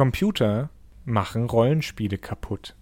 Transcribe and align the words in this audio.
Computer 0.00 0.70
machen 1.04 1.44
Rollenspiele 1.44 2.16
kaputt. 2.16 2.74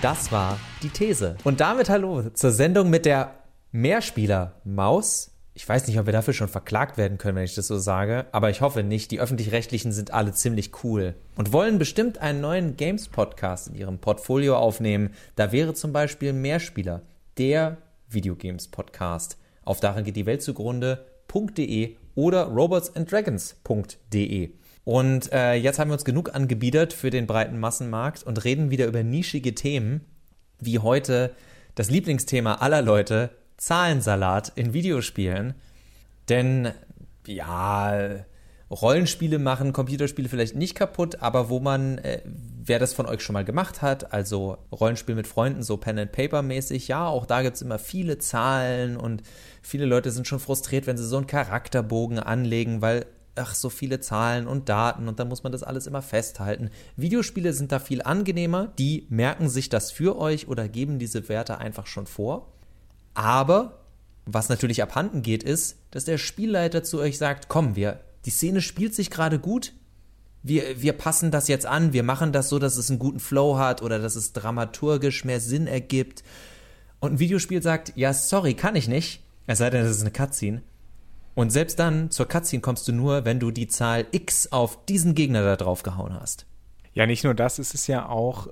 Das 0.00 0.30
war 0.30 0.56
die 0.84 0.88
These. 0.88 1.36
Und 1.42 1.58
damit 1.58 1.90
hallo 1.90 2.30
zur 2.30 2.52
Sendung 2.52 2.90
mit 2.90 3.06
der 3.06 3.34
Mehrspieler-Maus. 3.72 5.32
Ich 5.58 5.68
weiß 5.68 5.88
nicht, 5.88 5.98
ob 5.98 6.06
wir 6.06 6.12
dafür 6.12 6.34
schon 6.34 6.46
verklagt 6.46 6.98
werden 6.98 7.18
können, 7.18 7.34
wenn 7.34 7.42
ich 7.42 7.56
das 7.56 7.66
so 7.66 7.78
sage, 7.78 8.26
aber 8.30 8.48
ich 8.48 8.60
hoffe 8.60 8.84
nicht. 8.84 9.10
Die 9.10 9.18
öffentlich-rechtlichen 9.18 9.90
sind 9.90 10.14
alle 10.14 10.32
ziemlich 10.32 10.70
cool 10.84 11.16
und 11.34 11.52
wollen 11.52 11.80
bestimmt 11.80 12.18
einen 12.18 12.40
neuen 12.40 12.76
Games-Podcast 12.76 13.66
in 13.66 13.74
ihrem 13.74 13.98
Portfolio 13.98 14.56
aufnehmen. 14.56 15.10
Da 15.34 15.50
wäre 15.50 15.74
zum 15.74 15.92
Beispiel 15.92 16.32
Mehrspieler, 16.32 17.02
der 17.38 17.78
Videogames-Podcast 18.08 19.36
auf 19.64 19.80
darin 19.80 20.04
geht 20.04 20.14
die 20.14 20.26
Welt 20.26 20.42
zugrunde.de 20.42 21.96
oder 22.14 22.44
robotsanddragons.de. 22.44 24.50
Und 24.84 25.32
äh, 25.32 25.54
jetzt 25.54 25.80
haben 25.80 25.90
wir 25.90 25.94
uns 25.94 26.04
genug 26.04 26.36
angebiedert 26.36 26.92
für 26.92 27.10
den 27.10 27.26
breiten 27.26 27.58
Massenmarkt 27.58 28.22
und 28.22 28.44
reden 28.44 28.70
wieder 28.70 28.86
über 28.86 29.02
nischige 29.02 29.56
Themen, 29.56 30.02
wie 30.60 30.78
heute 30.78 31.34
das 31.74 31.90
Lieblingsthema 31.90 32.54
aller 32.54 32.80
Leute, 32.80 33.30
Zahlensalat 33.58 34.52
in 34.54 34.72
Videospielen. 34.72 35.54
Denn 36.28 36.72
ja, 37.26 38.24
Rollenspiele 38.70 39.38
machen 39.38 39.72
Computerspiele 39.72 40.28
vielleicht 40.28 40.54
nicht 40.54 40.74
kaputt, 40.74 41.22
aber 41.22 41.48
wo 41.48 41.58
man, 41.58 41.98
äh, 41.98 42.22
wer 42.24 42.78
das 42.78 42.92
von 42.92 43.06
euch 43.06 43.22
schon 43.22 43.32
mal 43.32 43.44
gemacht 43.44 43.80
hat, 43.80 44.12
also 44.12 44.58
Rollenspiel 44.72 45.14
mit 45.14 45.26
Freunden, 45.26 45.62
so 45.62 45.78
Pen 45.78 45.98
and 45.98 46.12
Paper 46.12 46.42
mäßig, 46.42 46.88
ja, 46.88 47.06
auch 47.06 47.24
da 47.24 47.42
gibt 47.42 47.56
es 47.56 47.62
immer 47.62 47.78
viele 47.78 48.18
Zahlen 48.18 48.96
und 48.96 49.22
viele 49.62 49.86
Leute 49.86 50.10
sind 50.10 50.26
schon 50.26 50.40
frustriert, 50.40 50.86
wenn 50.86 50.98
sie 50.98 51.06
so 51.06 51.16
einen 51.16 51.26
Charakterbogen 51.26 52.18
anlegen, 52.18 52.82
weil 52.82 53.06
ach, 53.36 53.54
so 53.54 53.70
viele 53.70 54.00
Zahlen 54.00 54.46
und 54.46 54.68
Daten 54.68 55.08
und 55.08 55.18
dann 55.18 55.28
muss 55.28 55.44
man 55.44 55.52
das 55.52 55.62
alles 55.62 55.86
immer 55.86 56.02
festhalten. 56.02 56.70
Videospiele 56.96 57.52
sind 57.54 57.72
da 57.72 57.78
viel 57.78 58.02
angenehmer, 58.02 58.72
die 58.78 59.06
merken 59.08 59.48
sich 59.48 59.70
das 59.70 59.90
für 59.90 60.18
euch 60.18 60.48
oder 60.48 60.68
geben 60.68 60.98
diese 60.98 61.28
Werte 61.28 61.58
einfach 61.58 61.86
schon 61.86 62.06
vor. 62.06 62.52
Aber 63.18 63.80
was 64.26 64.48
natürlich 64.48 64.80
abhanden 64.80 65.22
geht, 65.22 65.42
ist, 65.42 65.76
dass 65.90 66.04
der 66.04 66.18
Spielleiter 66.18 66.84
zu 66.84 67.00
euch 67.00 67.18
sagt, 67.18 67.48
komm, 67.48 67.74
wir, 67.74 67.98
die 68.26 68.30
Szene 68.30 68.60
spielt 68.60 68.94
sich 68.94 69.10
gerade 69.10 69.40
gut, 69.40 69.72
wir, 70.44 70.80
wir 70.80 70.92
passen 70.92 71.32
das 71.32 71.48
jetzt 71.48 71.66
an, 71.66 71.92
wir 71.92 72.04
machen 72.04 72.32
das 72.32 72.48
so, 72.48 72.60
dass 72.60 72.76
es 72.76 72.90
einen 72.90 73.00
guten 73.00 73.18
Flow 73.18 73.58
hat 73.58 73.82
oder 73.82 73.98
dass 73.98 74.14
es 74.14 74.34
dramaturgisch 74.34 75.24
mehr 75.24 75.40
Sinn 75.40 75.66
ergibt. 75.66 76.22
Und 77.00 77.14
ein 77.14 77.18
Videospiel 77.18 77.60
sagt, 77.60 77.92
ja, 77.96 78.12
sorry, 78.12 78.54
kann 78.54 78.76
ich 78.76 78.86
nicht, 78.86 79.24
es 79.48 79.58
sei 79.58 79.68
denn, 79.68 79.84
es 79.84 79.96
ist 79.96 80.02
eine 80.02 80.12
Cutscene. 80.12 80.62
Und 81.34 81.50
selbst 81.50 81.80
dann, 81.80 82.12
zur 82.12 82.28
Cutscene 82.28 82.62
kommst 82.62 82.86
du 82.86 82.92
nur, 82.92 83.24
wenn 83.24 83.40
du 83.40 83.50
die 83.50 83.66
Zahl 83.66 84.06
X 84.12 84.52
auf 84.52 84.84
diesen 84.86 85.16
Gegner 85.16 85.42
da 85.42 85.56
drauf 85.56 85.82
gehauen 85.82 86.14
hast. 86.14 86.46
Ja, 86.94 87.04
nicht 87.04 87.24
nur 87.24 87.34
das, 87.34 87.58
es 87.58 87.74
ist 87.74 87.88
ja 87.88 88.08
auch 88.08 88.46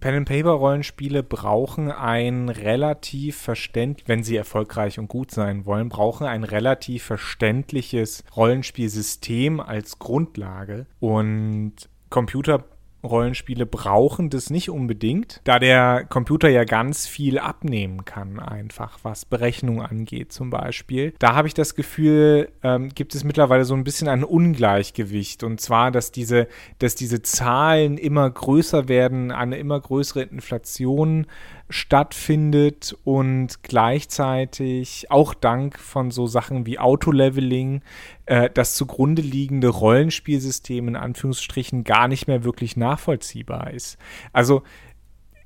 Pen-and-Paper-Rollenspiele 0.00 1.22
brauchen 1.22 1.90
ein 1.90 2.48
relativ 2.48 3.36
verständlich, 3.36 4.08
wenn 4.08 4.22
sie 4.22 4.36
erfolgreich 4.36 4.98
und 4.98 5.08
gut 5.08 5.30
sein 5.30 5.66
wollen, 5.66 5.88
brauchen 5.88 6.26
ein 6.26 6.44
relativ 6.44 7.04
verständliches 7.04 8.24
Rollenspielsystem 8.36 9.60
als 9.60 9.98
Grundlage. 9.98 10.86
Und 11.00 11.74
Computer 12.10 12.64
Rollenspiele 13.04 13.66
brauchen 13.66 14.30
das 14.30 14.50
nicht 14.50 14.70
unbedingt, 14.70 15.40
da 15.44 15.58
der 15.58 16.04
Computer 16.08 16.48
ja 16.48 16.64
ganz 16.64 17.06
viel 17.06 17.38
abnehmen 17.38 18.04
kann, 18.04 18.40
einfach 18.40 18.98
was 19.02 19.24
Berechnung 19.24 19.82
angeht 19.82 20.32
zum 20.32 20.50
Beispiel. 20.50 21.14
Da 21.18 21.34
habe 21.34 21.48
ich 21.48 21.54
das 21.54 21.74
Gefühl, 21.74 22.50
ähm, 22.62 22.90
gibt 22.94 23.14
es 23.14 23.24
mittlerweile 23.24 23.64
so 23.64 23.74
ein 23.74 23.84
bisschen 23.84 24.08
ein 24.08 24.24
Ungleichgewicht 24.24 25.44
und 25.44 25.60
zwar, 25.60 25.90
dass 25.90 26.10
diese, 26.12 26.48
dass 26.78 26.94
diese 26.94 27.22
Zahlen 27.22 27.98
immer 27.98 28.28
größer 28.28 28.88
werden, 28.88 29.30
eine 29.30 29.58
immer 29.58 29.80
größere 29.80 30.22
Inflation 30.22 31.26
stattfindet 31.70 32.96
und 33.04 33.62
gleichzeitig 33.62 35.10
auch 35.10 35.34
dank 35.34 35.78
von 35.78 36.10
so 36.10 36.26
Sachen 36.26 36.66
wie 36.66 36.78
Autoleveling 36.78 37.82
äh, 38.26 38.48
das 38.52 38.74
zugrunde 38.74 39.22
liegende 39.22 39.68
Rollenspielsystem 39.68 40.88
in 40.88 40.96
Anführungsstrichen 40.96 41.84
gar 41.84 42.08
nicht 42.08 42.26
mehr 42.26 42.44
wirklich 42.44 42.76
nachvollziehbar 42.76 43.72
ist. 43.72 43.98
Also 44.32 44.62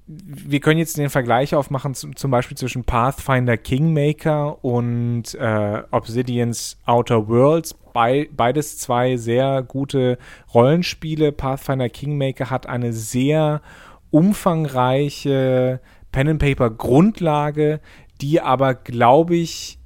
wir 0.06 0.60
können 0.60 0.78
jetzt 0.78 0.98
den 0.98 1.10
Vergleich 1.10 1.54
aufmachen, 1.54 1.94
zum 1.94 2.30
Beispiel 2.30 2.56
zwischen 2.56 2.84
Pathfinder 2.84 3.56
Kingmaker 3.56 4.62
und 4.64 5.34
äh, 5.34 5.82
Obsidians 5.90 6.78
Outer 6.86 7.28
Worlds. 7.28 7.74
Be 7.74 8.26
beides 8.30 8.78
zwei 8.78 9.16
sehr 9.16 9.62
gute 9.62 10.18
Rollenspiele. 10.52 11.30
Pathfinder 11.30 11.88
Kingmaker 11.88 12.50
hat 12.50 12.66
eine 12.66 12.92
sehr 12.92 13.62
umfangreiche 14.10 15.80
Pen 16.12 16.28
and 16.28 16.38
Paper 16.40 16.70
Grundlage, 16.70 17.80
die 18.20 18.40
aber, 18.40 18.74
glaube 18.74 19.34
ich, 19.34 19.78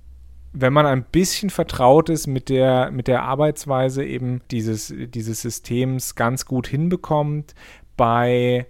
wenn 0.53 0.73
man 0.73 0.87
ein 0.87 1.05
bisschen 1.05 1.51
vertraut 1.51 2.09
ist 2.09 2.27
mit 2.27 2.49
der, 2.49 2.91
mit 2.91 3.09
der 3.09 3.23
Arbeitsweise 3.23 4.05
eben 4.05 4.41
dieses, 4.51 4.93
dieses 4.97 5.43
Systems 5.43 6.15
ganz 6.15 6.47
gut 6.47 6.67
hinbekommt. 6.67 7.55
Bei 7.97 8.67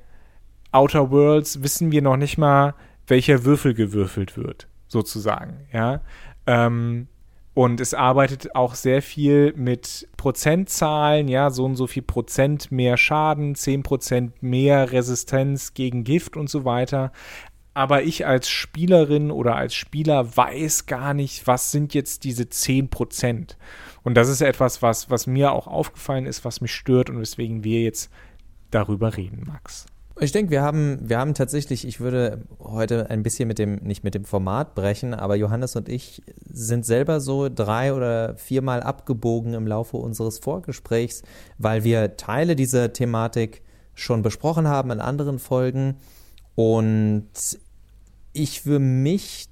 Outer 0.73 1.11
Worlds 1.11 1.63
wissen 1.63 1.93
wir 1.93 2.03
noch 2.03 2.17
nicht 2.17 2.39
mal, 2.39 2.75
welcher 3.07 3.45
Würfel 3.45 3.73
gewürfelt 3.73 4.37
wird, 4.37 4.69
sozusagen, 4.89 5.67
ja. 5.73 6.01
Ähm, 6.47 7.09
und 7.57 7.81
es 7.81 7.95
arbeitet 7.95 8.55
auch 8.55 8.75
sehr 8.75 9.01
viel 9.01 9.55
mit 9.57 10.07
Prozentzahlen, 10.19 11.27
ja, 11.27 11.49
so 11.49 11.65
und 11.65 11.77
so 11.77 11.87
viel 11.87 12.03
Prozent 12.03 12.71
mehr 12.71 12.99
Schaden, 12.99 13.55
10 13.55 13.83
Prozent 13.83 14.43
mehr 14.43 14.93
Resistenz 14.93 15.73
gegen 15.73 16.05
Gift 16.05 16.37
und 16.37 16.51
so 16.51 16.67
weiter. 16.67 17.13
Aber 17.73 18.03
ich 18.03 18.27
als 18.27 18.51
Spielerin 18.51 19.31
oder 19.31 19.57
als 19.57 19.75
Spieler 19.75 20.37
weiß 20.37 20.85
gar 20.85 21.15
nicht, 21.15 21.47
was 21.47 21.73
sind 21.73 21.95
jetzt 21.95 22.25
diese 22.25 22.47
10 22.51 22.91
Prozent. 22.91 23.57
Und 24.03 24.19
das 24.19 24.29
ist 24.29 24.43
etwas, 24.43 24.83
was, 24.83 25.09
was 25.09 25.27
mir 25.27 25.53
auch 25.53 25.67
aufgefallen 25.67 26.27
ist, 26.27 26.45
was 26.45 26.61
mich 26.61 26.75
stört 26.75 27.09
und 27.09 27.19
weswegen 27.21 27.65
wir 27.65 27.81
jetzt 27.81 28.13
darüber 28.71 29.17
reden, 29.17 29.45
Max. 29.47 29.87
Ich 30.19 30.33
denke, 30.33 30.51
wir 30.51 30.63
haben, 30.63 30.99
wir 31.03 31.19
haben 31.19 31.35
tatsächlich, 31.35 31.87
ich 31.87 32.01
würde 32.01 32.41
heute 32.59 33.11
ein 33.11 33.23
bisschen 33.23 33.47
mit 33.47 33.59
dem, 33.59 33.77
nicht 33.77 34.03
mit 34.03 34.15
dem 34.15 34.25
Format 34.25 34.75
brechen, 34.75 35.13
aber 35.13 35.37
Johannes 35.37 35.77
und 35.77 35.91
ich 35.91 36.23
sind 36.51 36.87
selber 36.87 37.21
so 37.21 37.51
drei 37.51 37.93
oder 37.93 38.35
viermal 38.37 38.83
abgebogen 38.83 39.53
im 39.53 39.67
Laufe 39.67 39.99
unseres 39.99 40.39
Vorgesprächs, 40.39 41.23
weil 41.59 41.85
wir 41.85 42.17
Teile 42.17 42.57
dieser 42.57 42.95
Thematik 42.95 43.63
schon 43.93 44.23
besprochen 44.23 44.67
haben 44.69 44.91
in 44.91 45.01
anderen 45.01 45.39
Folgen. 45.39 45.97
Und 46.55 47.29
ich 48.33 48.63
für 48.63 48.79
mich 48.79 49.49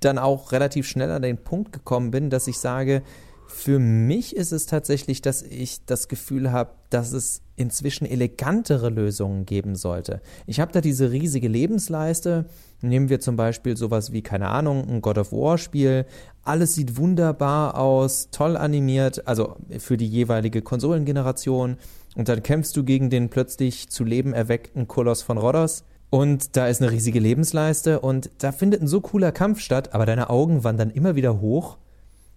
dann 0.00 0.16
auch 0.16 0.52
relativ 0.52 0.86
schnell 0.86 1.10
an 1.10 1.20
den 1.20 1.36
Punkt 1.36 1.72
gekommen 1.72 2.10
bin, 2.10 2.30
dass 2.30 2.46
ich 2.46 2.58
sage, 2.58 3.02
für 3.48 3.78
mich 3.78 4.34
ist 4.34 4.52
es 4.52 4.64
tatsächlich, 4.64 5.20
dass 5.20 5.42
ich 5.42 5.84
das 5.84 6.08
Gefühl 6.08 6.52
habe, 6.52 6.70
dass 6.88 7.12
es 7.12 7.42
inzwischen 7.60 8.06
elegantere 8.06 8.88
Lösungen 8.88 9.44
geben 9.44 9.76
sollte. 9.76 10.20
Ich 10.46 10.58
habe 10.60 10.72
da 10.72 10.80
diese 10.80 11.12
riesige 11.12 11.46
Lebensleiste. 11.46 12.46
Nehmen 12.80 13.10
wir 13.10 13.20
zum 13.20 13.36
Beispiel 13.36 13.76
sowas 13.76 14.12
wie, 14.12 14.22
keine 14.22 14.48
Ahnung, 14.48 14.88
ein 14.88 15.02
God 15.02 15.18
of 15.18 15.32
War 15.32 15.58
Spiel. 15.58 16.06
Alles 16.42 16.74
sieht 16.74 16.96
wunderbar 16.96 17.78
aus, 17.78 18.30
toll 18.30 18.56
animiert, 18.56 19.28
also 19.28 19.56
für 19.78 19.98
die 19.98 20.08
jeweilige 20.08 20.62
Konsolengeneration. 20.62 21.76
Und 22.16 22.28
dann 22.28 22.42
kämpfst 22.42 22.74
du 22.76 22.82
gegen 22.82 23.10
den 23.10 23.28
plötzlich 23.28 23.90
zu 23.90 24.04
Leben 24.04 24.32
erweckten 24.32 24.88
Koloss 24.88 25.22
von 25.22 25.36
Rhodos. 25.36 25.84
Und 26.08 26.56
da 26.56 26.66
ist 26.66 26.80
eine 26.80 26.90
riesige 26.90 27.20
Lebensleiste 27.20 28.00
und 28.00 28.30
da 28.38 28.50
findet 28.50 28.82
ein 28.82 28.88
so 28.88 29.00
cooler 29.00 29.30
Kampf 29.30 29.60
statt, 29.60 29.94
aber 29.94 30.06
deine 30.06 30.28
Augen 30.28 30.64
wandern 30.64 30.90
immer 30.90 31.14
wieder 31.14 31.40
hoch 31.40 31.76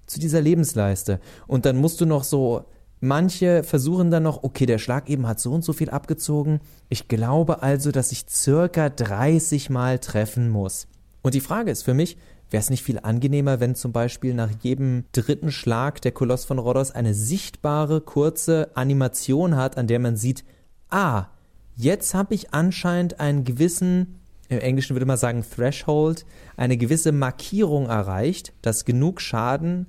zu 0.06 0.20
dieser 0.20 0.42
Lebensleiste. 0.42 1.20
Und 1.48 1.66
dann 1.66 1.78
musst 1.78 2.00
du 2.00 2.06
noch 2.06 2.24
so, 2.24 2.66
manche 3.04 3.64
versuchen 3.64 4.12
dann 4.12 4.24
noch, 4.24 4.44
okay, 4.44 4.66
der 4.66 4.80
Schlag 4.80 5.10
eben 5.10 5.28
hat 5.28 5.40
so 5.40 5.52
und 5.52 5.64
so 5.64 5.74
viel 5.74 5.90
abgezogen. 5.90 6.60
Ich 6.90 7.08
glaube 7.08 7.62
also, 7.62 7.92
dass 7.92 8.12
ich 8.12 8.26
circa 8.30 8.90
30 8.90 9.70
Mal 9.70 10.00
treffen 10.00 10.50
muss. 10.50 10.88
Und 11.22 11.34
die 11.34 11.42
Frage 11.42 11.72
ist 11.72 11.84
für 11.84 11.94
mich, 11.94 12.18
wäre 12.50 12.62
es 12.62 12.70
nicht 12.70 12.84
viel 12.84 13.00
angenehmer, 13.00 13.60
wenn 13.60 13.76
zum 13.76 13.92
Beispiel 13.92 14.34
nach 14.34 14.50
jedem 14.62 15.06
dritten 15.12 15.52
Schlag 15.52 16.02
der 16.02 16.12
Koloss 16.12 16.46
von 16.46 16.60
Rhodos 16.60 16.92
eine 16.92 17.14
sichtbare, 17.14 18.02
kurze 18.02 18.70
Animation 18.76 19.56
hat, 19.56 19.78
an 19.78 19.88
der 19.88 20.00
man 20.00 20.18
sieht, 20.18 20.44
ah, 20.90 21.28
jetzt 21.76 22.14
habe 22.14 22.34
ich 22.34 22.54
anscheinend 22.54 23.20
einen 23.20 23.44
gewissen 23.44 24.20
im 24.50 24.60
Englischen 24.60 24.96
würde 24.96 25.06
man 25.06 25.18
sagen 25.18 25.44
Threshold, 25.44 26.26
eine 26.58 26.78
gewisse 26.78 27.12
Markierung 27.12 27.88
erreicht, 27.88 28.54
dass 28.62 28.86
genug 28.86 29.22
Schaden 29.22 29.88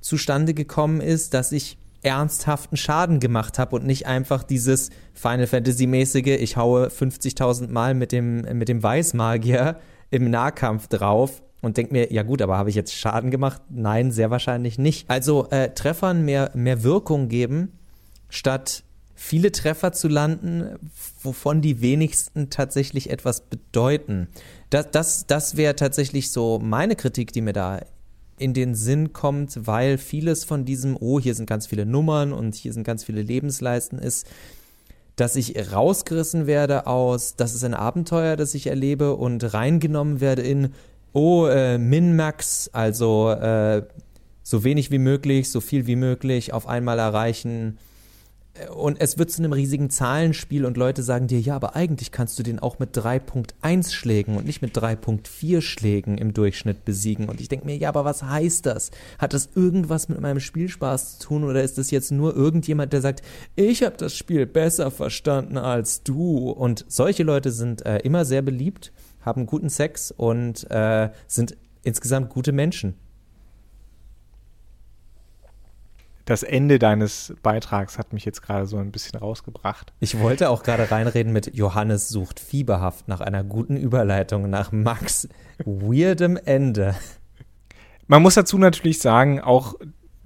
zustande 0.00 0.54
gekommen 0.54 1.00
ist, 1.00 1.34
dass 1.34 1.52
ich 1.52 1.78
ernsthaften 2.02 2.76
Schaden 2.76 3.20
gemacht 3.20 3.58
habe 3.58 3.76
und 3.76 3.86
nicht 3.86 4.06
einfach 4.06 4.42
dieses 4.42 4.90
Final 5.14 5.46
Fantasy-mäßige, 5.46 6.40
ich 6.40 6.56
haue 6.56 6.88
50.000 6.88 7.68
Mal 7.70 7.94
mit 7.94 8.12
dem, 8.12 8.42
mit 8.58 8.68
dem 8.68 8.82
Weißmagier 8.82 9.78
im 10.10 10.30
Nahkampf 10.30 10.88
drauf 10.88 11.42
und 11.62 11.76
denke 11.76 11.92
mir, 11.92 12.12
ja 12.12 12.22
gut, 12.22 12.42
aber 12.42 12.58
habe 12.58 12.70
ich 12.70 12.76
jetzt 12.76 12.94
Schaden 12.94 13.30
gemacht? 13.30 13.60
Nein, 13.70 14.12
sehr 14.12 14.30
wahrscheinlich 14.30 14.78
nicht. 14.78 15.10
Also 15.10 15.48
äh, 15.50 15.70
Treffern 15.70 16.24
mehr, 16.24 16.50
mehr 16.54 16.82
Wirkung 16.82 17.28
geben, 17.28 17.72
statt 18.28 18.84
viele 19.14 19.50
Treffer 19.50 19.92
zu 19.92 20.08
landen, 20.08 20.76
wovon 21.22 21.62
die 21.62 21.80
wenigsten 21.80 22.50
tatsächlich 22.50 23.10
etwas 23.10 23.40
bedeuten. 23.40 24.28
Das, 24.70 24.90
das, 24.90 25.26
das 25.26 25.56
wäre 25.56 25.74
tatsächlich 25.74 26.30
so 26.30 26.60
meine 26.62 26.94
Kritik, 26.94 27.32
die 27.32 27.40
mir 27.40 27.54
da 27.54 27.80
in 28.38 28.54
den 28.54 28.74
Sinn 28.74 29.12
kommt, 29.12 29.66
weil 29.66 29.98
vieles 29.98 30.44
von 30.44 30.64
diesem, 30.64 30.96
oh, 30.98 31.20
hier 31.20 31.34
sind 31.34 31.46
ganz 31.46 31.66
viele 31.66 31.86
Nummern 31.86 32.32
und 32.32 32.54
hier 32.54 32.72
sind 32.72 32.84
ganz 32.84 33.04
viele 33.04 33.22
Lebensleisten 33.22 33.98
ist, 33.98 34.26
dass 35.16 35.34
ich 35.36 35.72
rausgerissen 35.72 36.46
werde 36.46 36.86
aus, 36.86 37.36
das 37.36 37.54
ist 37.54 37.64
ein 37.64 37.74
Abenteuer, 37.74 38.36
das 38.36 38.54
ich 38.54 38.66
erlebe 38.66 39.16
und 39.16 39.54
reingenommen 39.54 40.20
werde 40.20 40.42
in, 40.42 40.74
oh, 41.14 41.46
äh, 41.46 41.78
Min-Max, 41.78 42.68
also 42.72 43.30
äh, 43.30 43.82
so 44.42 44.62
wenig 44.62 44.90
wie 44.90 44.98
möglich, 44.98 45.50
so 45.50 45.60
viel 45.60 45.86
wie 45.86 45.96
möglich 45.96 46.52
auf 46.52 46.68
einmal 46.68 46.98
erreichen, 46.98 47.78
und 48.74 49.00
es 49.00 49.18
wird 49.18 49.30
zu 49.30 49.42
einem 49.42 49.52
riesigen 49.52 49.90
Zahlenspiel 49.90 50.64
und 50.64 50.76
Leute 50.76 51.02
sagen 51.02 51.26
dir, 51.26 51.40
ja, 51.40 51.56
aber 51.56 51.76
eigentlich 51.76 52.12
kannst 52.12 52.38
du 52.38 52.42
den 52.42 52.58
auch 52.58 52.78
mit 52.78 52.96
3.1 52.96 53.92
Schlägen 53.92 54.36
und 54.36 54.46
nicht 54.46 54.62
mit 54.62 54.76
3.4 54.76 55.60
Schlägen 55.60 56.18
im 56.18 56.32
Durchschnitt 56.32 56.84
besiegen. 56.84 57.28
Und 57.28 57.40
ich 57.40 57.48
denke 57.48 57.66
mir, 57.66 57.76
ja, 57.76 57.88
aber 57.88 58.04
was 58.04 58.22
heißt 58.22 58.66
das? 58.66 58.90
Hat 59.18 59.34
das 59.34 59.50
irgendwas 59.54 60.08
mit 60.08 60.20
meinem 60.20 60.40
Spielspaß 60.40 61.18
zu 61.18 61.28
tun 61.28 61.44
oder 61.44 61.62
ist 61.62 61.78
das 61.78 61.90
jetzt 61.90 62.12
nur 62.12 62.34
irgendjemand, 62.34 62.92
der 62.92 63.00
sagt, 63.00 63.22
ich 63.54 63.82
habe 63.82 63.96
das 63.96 64.16
Spiel 64.16 64.46
besser 64.46 64.90
verstanden 64.90 65.58
als 65.58 66.02
du? 66.02 66.50
Und 66.50 66.84
solche 66.88 67.22
Leute 67.22 67.50
sind 67.50 67.84
äh, 67.84 67.98
immer 67.98 68.24
sehr 68.24 68.42
beliebt, 68.42 68.92
haben 69.20 69.46
guten 69.46 69.68
Sex 69.68 70.10
und 70.10 70.70
äh, 70.70 71.10
sind 71.26 71.56
insgesamt 71.82 72.30
gute 72.30 72.52
Menschen. 72.52 72.94
Das 76.26 76.42
Ende 76.42 76.78
deines 76.78 77.34
Beitrags 77.42 77.98
hat 77.98 78.12
mich 78.12 78.24
jetzt 78.24 78.42
gerade 78.42 78.66
so 78.66 78.76
ein 78.76 78.90
bisschen 78.90 79.18
rausgebracht. 79.18 79.92
Ich 80.00 80.18
wollte 80.18 80.50
auch 80.50 80.64
gerade 80.64 80.90
reinreden 80.90 81.32
mit 81.32 81.54
Johannes 81.54 82.08
sucht 82.08 82.40
fieberhaft 82.40 83.08
nach 83.08 83.20
einer 83.20 83.44
guten 83.44 83.76
Überleitung 83.76 84.50
nach 84.50 84.72
Max 84.72 85.28
weirdem 85.64 86.36
Ende. 86.36 86.96
Man 88.08 88.22
muss 88.22 88.34
dazu 88.34 88.58
natürlich 88.58 88.98
sagen, 88.98 89.40
auch 89.40 89.74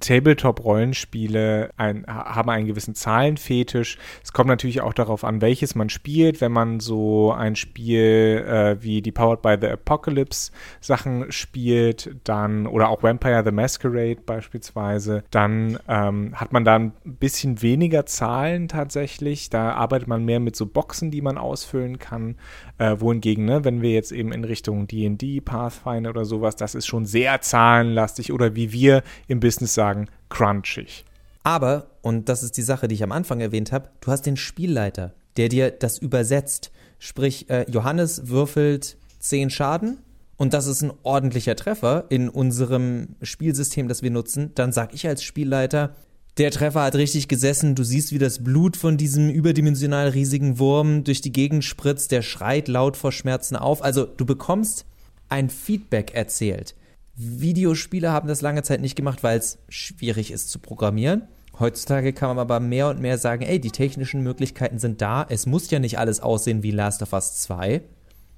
Tabletop-Rollenspiele 0.00 1.70
ein, 1.76 2.04
haben 2.06 2.50
einen 2.50 2.66
gewissen 2.66 2.94
Zahlenfetisch. 2.94 3.98
Es 4.22 4.32
kommt 4.32 4.48
natürlich 4.48 4.80
auch 4.80 4.94
darauf 4.94 5.24
an, 5.24 5.40
welches 5.40 5.74
man 5.74 5.88
spielt. 5.88 6.40
Wenn 6.40 6.52
man 6.52 6.80
so 6.80 7.32
ein 7.32 7.56
Spiel 7.56 8.44
äh, 8.46 8.82
wie 8.82 9.02
die 9.02 9.12
Powered 9.12 9.42
by 9.42 9.56
the 9.60 9.68
Apocalypse 9.68 10.52
Sachen 10.80 11.30
spielt, 11.30 12.16
dann 12.24 12.66
oder 12.66 12.88
auch 12.88 13.02
Vampire 13.02 13.42
the 13.44 13.52
Masquerade 13.52 14.20
beispielsweise, 14.24 15.24
dann 15.30 15.78
ähm, 15.88 16.34
hat 16.34 16.52
man 16.52 16.64
da 16.64 16.76
ein 16.76 16.92
bisschen 17.04 17.62
weniger 17.62 18.06
Zahlen 18.06 18.68
tatsächlich. 18.68 19.50
Da 19.50 19.72
arbeitet 19.72 20.08
man 20.08 20.24
mehr 20.24 20.40
mit 20.40 20.56
so 20.56 20.66
Boxen, 20.66 21.10
die 21.10 21.22
man 21.22 21.38
ausfüllen 21.38 21.98
kann. 21.98 22.36
Äh, 22.78 22.96
wohingegen, 22.98 23.44
ne, 23.44 23.64
wenn 23.64 23.82
wir 23.82 23.90
jetzt 23.90 24.12
eben 24.12 24.32
in 24.32 24.44
Richtung 24.44 24.86
D&D, 24.86 25.42
Pathfinder 25.42 26.10
oder 26.10 26.24
sowas, 26.24 26.56
das 26.56 26.74
ist 26.74 26.86
schon 26.86 27.04
sehr 27.04 27.40
zahlenlastig 27.42 28.32
oder 28.32 28.54
wie 28.56 28.72
wir 28.72 29.02
im 29.28 29.40
Business 29.40 29.74
sagen, 29.74 29.89
sagen, 29.90 30.08
crunchig. 30.28 31.04
Aber, 31.42 31.90
und 32.02 32.28
das 32.28 32.42
ist 32.42 32.56
die 32.56 32.62
Sache, 32.62 32.86
die 32.86 32.94
ich 32.94 33.02
am 33.02 33.12
Anfang 33.12 33.40
erwähnt 33.40 33.72
habe, 33.72 33.88
du 34.00 34.10
hast 34.10 34.26
den 34.26 34.36
Spielleiter, 34.36 35.14
der 35.36 35.48
dir 35.48 35.70
das 35.70 35.98
übersetzt. 35.98 36.70
Sprich, 36.98 37.48
äh, 37.48 37.64
Johannes 37.70 38.28
würfelt 38.28 38.96
10 39.20 39.50
Schaden 39.50 39.98
und 40.36 40.54
das 40.54 40.66
ist 40.66 40.82
ein 40.82 40.92
ordentlicher 41.02 41.56
Treffer 41.56 42.04
in 42.08 42.28
unserem 42.28 43.16
Spielsystem, 43.22 43.88
das 43.88 44.02
wir 44.02 44.10
nutzen. 44.10 44.52
Dann 44.54 44.72
sage 44.72 44.94
ich 44.94 45.08
als 45.08 45.22
Spielleiter, 45.22 45.94
der 46.38 46.50
Treffer 46.50 46.82
hat 46.82 46.94
richtig 46.94 47.28
gesessen. 47.28 47.74
Du 47.74 47.84
siehst, 47.84 48.12
wie 48.12 48.18
das 48.18 48.44
Blut 48.44 48.76
von 48.76 48.96
diesem 48.96 49.28
überdimensional 49.28 50.08
riesigen 50.08 50.58
Wurm 50.58 51.04
durch 51.04 51.20
die 51.20 51.32
Gegend 51.32 51.64
spritzt. 51.64 52.12
Der 52.12 52.22
schreit 52.22 52.68
laut 52.68 52.96
vor 52.96 53.12
Schmerzen 53.12 53.56
auf. 53.56 53.82
Also 53.82 54.04
du 54.04 54.24
bekommst 54.24 54.86
ein 55.28 55.50
Feedback 55.50 56.14
erzählt. 56.14 56.74
Videospiele 57.16 58.10
haben 58.10 58.28
das 58.28 58.40
lange 58.40 58.62
Zeit 58.62 58.80
nicht 58.80 58.96
gemacht, 58.96 59.22
weil 59.22 59.38
es 59.38 59.58
schwierig 59.68 60.30
ist 60.30 60.50
zu 60.50 60.58
programmieren. 60.58 61.28
Heutzutage 61.58 62.14
kann 62.14 62.30
man 62.30 62.38
aber 62.38 62.58
mehr 62.58 62.88
und 62.88 63.00
mehr 63.00 63.18
sagen, 63.18 63.42
ey, 63.42 63.60
die 63.60 63.70
technischen 63.70 64.22
Möglichkeiten 64.22 64.78
sind 64.78 65.02
da. 65.02 65.26
Es 65.28 65.44
muss 65.44 65.70
ja 65.70 65.78
nicht 65.78 65.98
alles 65.98 66.20
aussehen 66.20 66.62
wie 66.62 66.70
Last 66.70 67.02
of 67.02 67.12
Us 67.12 67.42
2, 67.42 67.82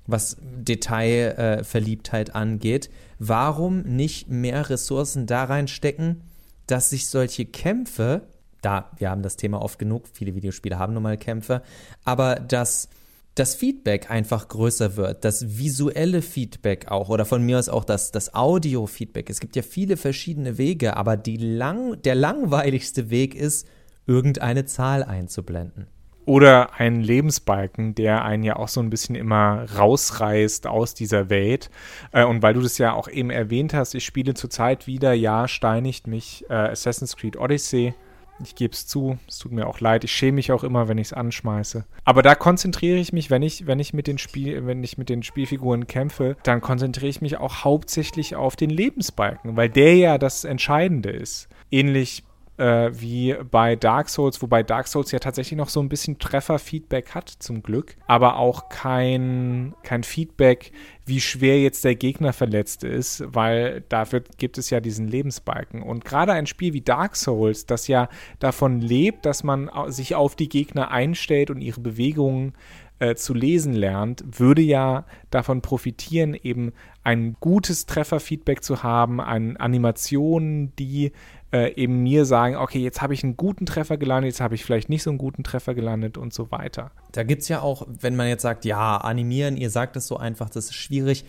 was 0.06 0.36
Detailverliebtheit 0.40 2.30
äh, 2.30 2.32
angeht. 2.32 2.90
Warum 3.20 3.82
nicht 3.82 4.28
mehr 4.28 4.68
Ressourcen 4.68 5.26
da 5.26 5.44
reinstecken, 5.44 6.22
dass 6.66 6.90
sich 6.90 7.08
solche 7.08 7.44
Kämpfe, 7.44 8.22
da, 8.60 8.90
wir 8.96 9.10
haben 9.10 9.22
das 9.22 9.36
Thema 9.36 9.62
oft 9.62 9.78
genug, 9.78 10.08
viele 10.12 10.34
Videospiele 10.34 10.78
haben 10.78 10.94
nun 10.94 11.04
mal 11.04 11.16
Kämpfe, 11.16 11.62
aber 12.04 12.36
dass 12.36 12.88
das 13.34 13.54
Feedback 13.54 14.10
einfach 14.10 14.48
größer 14.48 14.96
wird, 14.96 15.24
das 15.24 15.58
visuelle 15.58 16.20
Feedback 16.20 16.88
auch 16.88 17.08
oder 17.08 17.24
von 17.24 17.42
mir 17.42 17.58
aus 17.58 17.68
auch 17.68 17.84
das, 17.84 18.12
das 18.12 18.34
Audio-Feedback. 18.34 19.30
Es 19.30 19.40
gibt 19.40 19.56
ja 19.56 19.62
viele 19.62 19.96
verschiedene 19.96 20.58
Wege, 20.58 20.96
aber 20.96 21.18
lang, 21.26 22.00
der 22.02 22.14
langweiligste 22.14 23.08
Weg 23.10 23.34
ist, 23.34 23.66
irgendeine 24.06 24.66
Zahl 24.66 25.02
einzublenden. 25.02 25.86
Oder 26.24 26.74
ein 26.74 27.00
Lebensbalken, 27.00 27.96
der 27.96 28.24
einen 28.24 28.44
ja 28.44 28.56
auch 28.56 28.68
so 28.68 28.80
ein 28.80 28.90
bisschen 28.90 29.16
immer 29.16 29.66
rausreißt 29.76 30.68
aus 30.68 30.94
dieser 30.94 31.30
Welt. 31.30 31.68
Äh, 32.12 32.24
und 32.24 32.42
weil 32.42 32.54
du 32.54 32.60
das 32.60 32.78
ja 32.78 32.92
auch 32.92 33.08
eben 33.08 33.30
erwähnt 33.30 33.74
hast, 33.74 33.94
ich 33.94 34.04
spiele 34.04 34.34
zurzeit 34.34 34.86
wieder, 34.86 35.14
ja, 35.14 35.48
steinigt 35.48 36.06
mich 36.06 36.44
äh, 36.48 36.54
Assassin's 36.54 37.16
Creed 37.16 37.36
Odyssey 37.36 37.94
ich 38.42 38.54
gebe 38.54 38.72
es 38.72 38.86
zu, 38.86 39.18
es 39.28 39.38
tut 39.38 39.52
mir 39.52 39.66
auch 39.66 39.80
leid. 39.80 40.04
Ich 40.04 40.12
schäme 40.12 40.36
mich 40.36 40.52
auch 40.52 40.64
immer, 40.64 40.88
wenn 40.88 40.98
ich 40.98 41.08
es 41.08 41.12
anschmeiße. 41.12 41.84
Aber 42.04 42.22
da 42.22 42.34
konzentriere 42.34 42.98
ich 42.98 43.12
mich, 43.12 43.30
wenn 43.30 43.42
ich, 43.42 43.66
wenn 43.66 43.80
ich 43.80 43.92
mit 43.92 44.06
den 44.06 44.18
Spiel, 44.18 44.66
wenn 44.66 44.82
ich 44.82 44.98
mit 44.98 45.08
den 45.08 45.22
Spielfiguren 45.22 45.86
kämpfe, 45.86 46.36
dann 46.42 46.60
konzentriere 46.60 47.08
ich 47.08 47.20
mich 47.20 47.36
auch 47.38 47.64
hauptsächlich 47.64 48.34
auf 48.36 48.56
den 48.56 48.70
Lebensbalken, 48.70 49.56
weil 49.56 49.68
der 49.68 49.96
ja 49.96 50.18
das 50.18 50.44
Entscheidende 50.44 51.10
ist. 51.10 51.48
Ähnlich 51.70 52.24
äh, 52.62 52.92
wie 53.00 53.34
bei 53.50 53.74
Dark 53.74 54.08
Souls, 54.08 54.40
wobei 54.40 54.62
Dark 54.62 54.86
Souls 54.86 55.10
ja 55.10 55.18
tatsächlich 55.18 55.56
noch 55.56 55.68
so 55.68 55.80
ein 55.80 55.88
bisschen 55.88 56.20
Treffer-Feedback 56.20 57.10
hat, 57.10 57.28
zum 57.28 57.64
Glück, 57.64 57.96
aber 58.06 58.36
auch 58.36 58.68
kein, 58.68 59.74
kein 59.82 60.04
Feedback, 60.04 60.70
wie 61.04 61.20
schwer 61.20 61.60
jetzt 61.60 61.84
der 61.84 61.96
Gegner 61.96 62.32
verletzt 62.32 62.84
ist, 62.84 63.24
weil 63.26 63.82
dafür 63.88 64.22
gibt 64.38 64.58
es 64.58 64.70
ja 64.70 64.78
diesen 64.78 65.08
Lebensbalken. 65.08 65.82
Und 65.82 66.04
gerade 66.04 66.32
ein 66.32 66.46
Spiel 66.46 66.72
wie 66.72 66.82
Dark 66.82 67.16
Souls, 67.16 67.66
das 67.66 67.88
ja 67.88 68.08
davon 68.38 68.80
lebt, 68.80 69.26
dass 69.26 69.42
man 69.42 69.68
sich 69.88 70.14
auf 70.14 70.36
die 70.36 70.48
Gegner 70.48 70.92
einstellt 70.92 71.50
und 71.50 71.60
ihre 71.60 71.80
Bewegungen 71.80 72.54
äh, 73.00 73.16
zu 73.16 73.34
lesen 73.34 73.72
lernt, 73.72 74.22
würde 74.38 74.62
ja 74.62 75.04
davon 75.30 75.62
profitieren, 75.62 76.36
eben 76.40 76.72
ein 77.02 77.34
gutes 77.40 77.86
Trefferfeedback 77.86 78.62
zu 78.62 78.84
haben, 78.84 79.20
an 79.20 79.56
Animationen, 79.56 80.72
die 80.76 81.10
äh, 81.52 81.74
eben 81.74 82.02
mir 82.02 82.24
sagen, 82.24 82.56
okay, 82.56 82.80
jetzt 82.80 83.02
habe 83.02 83.14
ich 83.14 83.22
einen 83.22 83.36
guten 83.36 83.66
Treffer 83.66 83.98
gelandet, 83.98 84.32
jetzt 84.32 84.40
habe 84.40 84.54
ich 84.54 84.64
vielleicht 84.64 84.88
nicht 84.88 85.02
so 85.02 85.10
einen 85.10 85.18
guten 85.18 85.44
Treffer 85.44 85.74
gelandet 85.74 86.16
und 86.16 86.32
so 86.32 86.50
weiter. 86.50 86.90
Da 87.12 87.22
gibt 87.22 87.42
es 87.42 87.48
ja 87.48 87.60
auch, 87.60 87.86
wenn 87.88 88.16
man 88.16 88.28
jetzt 88.28 88.42
sagt, 88.42 88.64
ja, 88.64 88.96
animieren, 88.96 89.56
ihr 89.56 89.70
sagt 89.70 89.96
es 89.96 90.06
so 90.06 90.16
einfach, 90.16 90.48
das 90.50 90.66
ist 90.66 90.74
schwierig, 90.74 91.24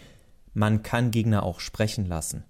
man 0.54 0.84
kann 0.84 1.12
Gegner 1.12 1.44
auch 1.44 1.60
sprechen 1.60 2.06
lassen. 2.06 2.46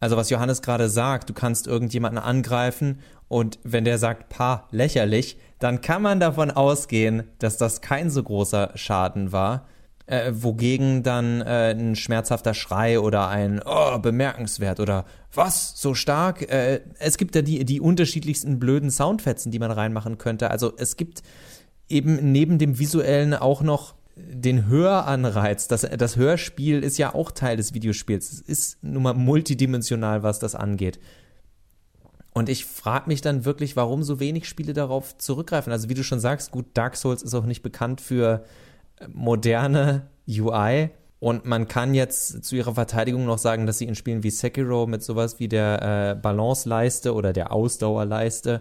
Also 0.00 0.16
was 0.16 0.30
Johannes 0.30 0.60
gerade 0.60 0.88
sagt, 0.88 1.30
du 1.30 1.34
kannst 1.34 1.66
irgendjemanden 1.66 2.22
angreifen 2.22 3.00
und 3.28 3.58
wenn 3.64 3.84
der 3.84 3.98
sagt, 3.98 4.28
pa, 4.28 4.68
lächerlich, 4.70 5.38
dann 5.58 5.80
kann 5.80 6.02
man 6.02 6.20
davon 6.20 6.50
ausgehen, 6.50 7.24
dass 7.38 7.56
das 7.56 7.80
kein 7.80 8.10
so 8.10 8.22
großer 8.22 8.72
Schaden 8.74 9.32
war. 9.32 9.66
Äh, 10.06 10.32
wogegen 10.34 11.02
dann 11.02 11.40
äh, 11.40 11.70
ein 11.70 11.96
schmerzhafter 11.96 12.52
Schrei 12.52 13.00
oder 13.00 13.28
ein 13.28 13.62
oh, 13.64 13.98
bemerkenswert 13.98 14.78
oder 14.78 15.06
was, 15.32 15.80
so 15.80 15.94
stark? 15.94 16.42
Äh, 16.42 16.82
es 16.98 17.16
gibt 17.16 17.34
ja 17.34 17.40
die, 17.40 17.64
die 17.64 17.80
unterschiedlichsten 17.80 18.58
blöden 18.58 18.90
Soundfetzen, 18.90 19.50
die 19.50 19.58
man 19.58 19.70
reinmachen 19.70 20.18
könnte. 20.18 20.50
Also 20.50 20.74
es 20.76 20.98
gibt 20.98 21.22
eben 21.88 22.32
neben 22.32 22.58
dem 22.58 22.78
visuellen 22.78 23.32
auch 23.32 23.62
noch 23.62 23.94
den 24.16 24.66
Höranreiz. 24.66 25.68
Das, 25.68 25.82
das 25.82 26.16
Hörspiel 26.16 26.84
ist 26.84 26.98
ja 26.98 27.14
auch 27.14 27.30
Teil 27.30 27.56
des 27.56 27.72
Videospiels. 27.72 28.30
Es 28.30 28.40
ist 28.40 28.84
nun 28.84 29.04
mal 29.04 29.14
multidimensional, 29.14 30.22
was 30.22 30.38
das 30.38 30.54
angeht. 30.54 31.00
Und 32.34 32.48
ich 32.48 32.66
frage 32.66 33.08
mich 33.08 33.22
dann 33.22 33.44
wirklich, 33.44 33.74
warum 33.76 34.02
so 34.02 34.20
wenig 34.20 34.48
Spiele 34.48 34.72
darauf 34.72 35.16
zurückgreifen. 35.16 35.72
Also 35.72 35.88
wie 35.88 35.94
du 35.94 36.04
schon 36.04 36.20
sagst, 36.20 36.50
gut, 36.50 36.66
Dark 36.74 36.96
Souls 36.96 37.22
ist 37.22 37.34
auch 37.34 37.46
nicht 37.46 37.62
bekannt 37.62 38.00
für 38.00 38.44
moderne 39.12 40.08
UI. 40.28 40.90
Und 41.20 41.46
man 41.46 41.68
kann 41.68 41.94
jetzt 41.94 42.44
zu 42.44 42.56
ihrer 42.56 42.74
Verteidigung 42.74 43.24
noch 43.24 43.38
sagen, 43.38 43.66
dass 43.66 43.78
sie 43.78 43.86
in 43.86 43.94
Spielen 43.94 44.22
wie 44.22 44.30
Sekiro 44.30 44.86
mit 44.86 45.02
sowas 45.02 45.38
wie 45.40 45.48
der 45.48 45.82
äh, 46.10 46.20
Balance-Leiste 46.20 47.14
oder 47.14 47.32
der 47.32 47.50
Ausdauerleiste 47.50 48.60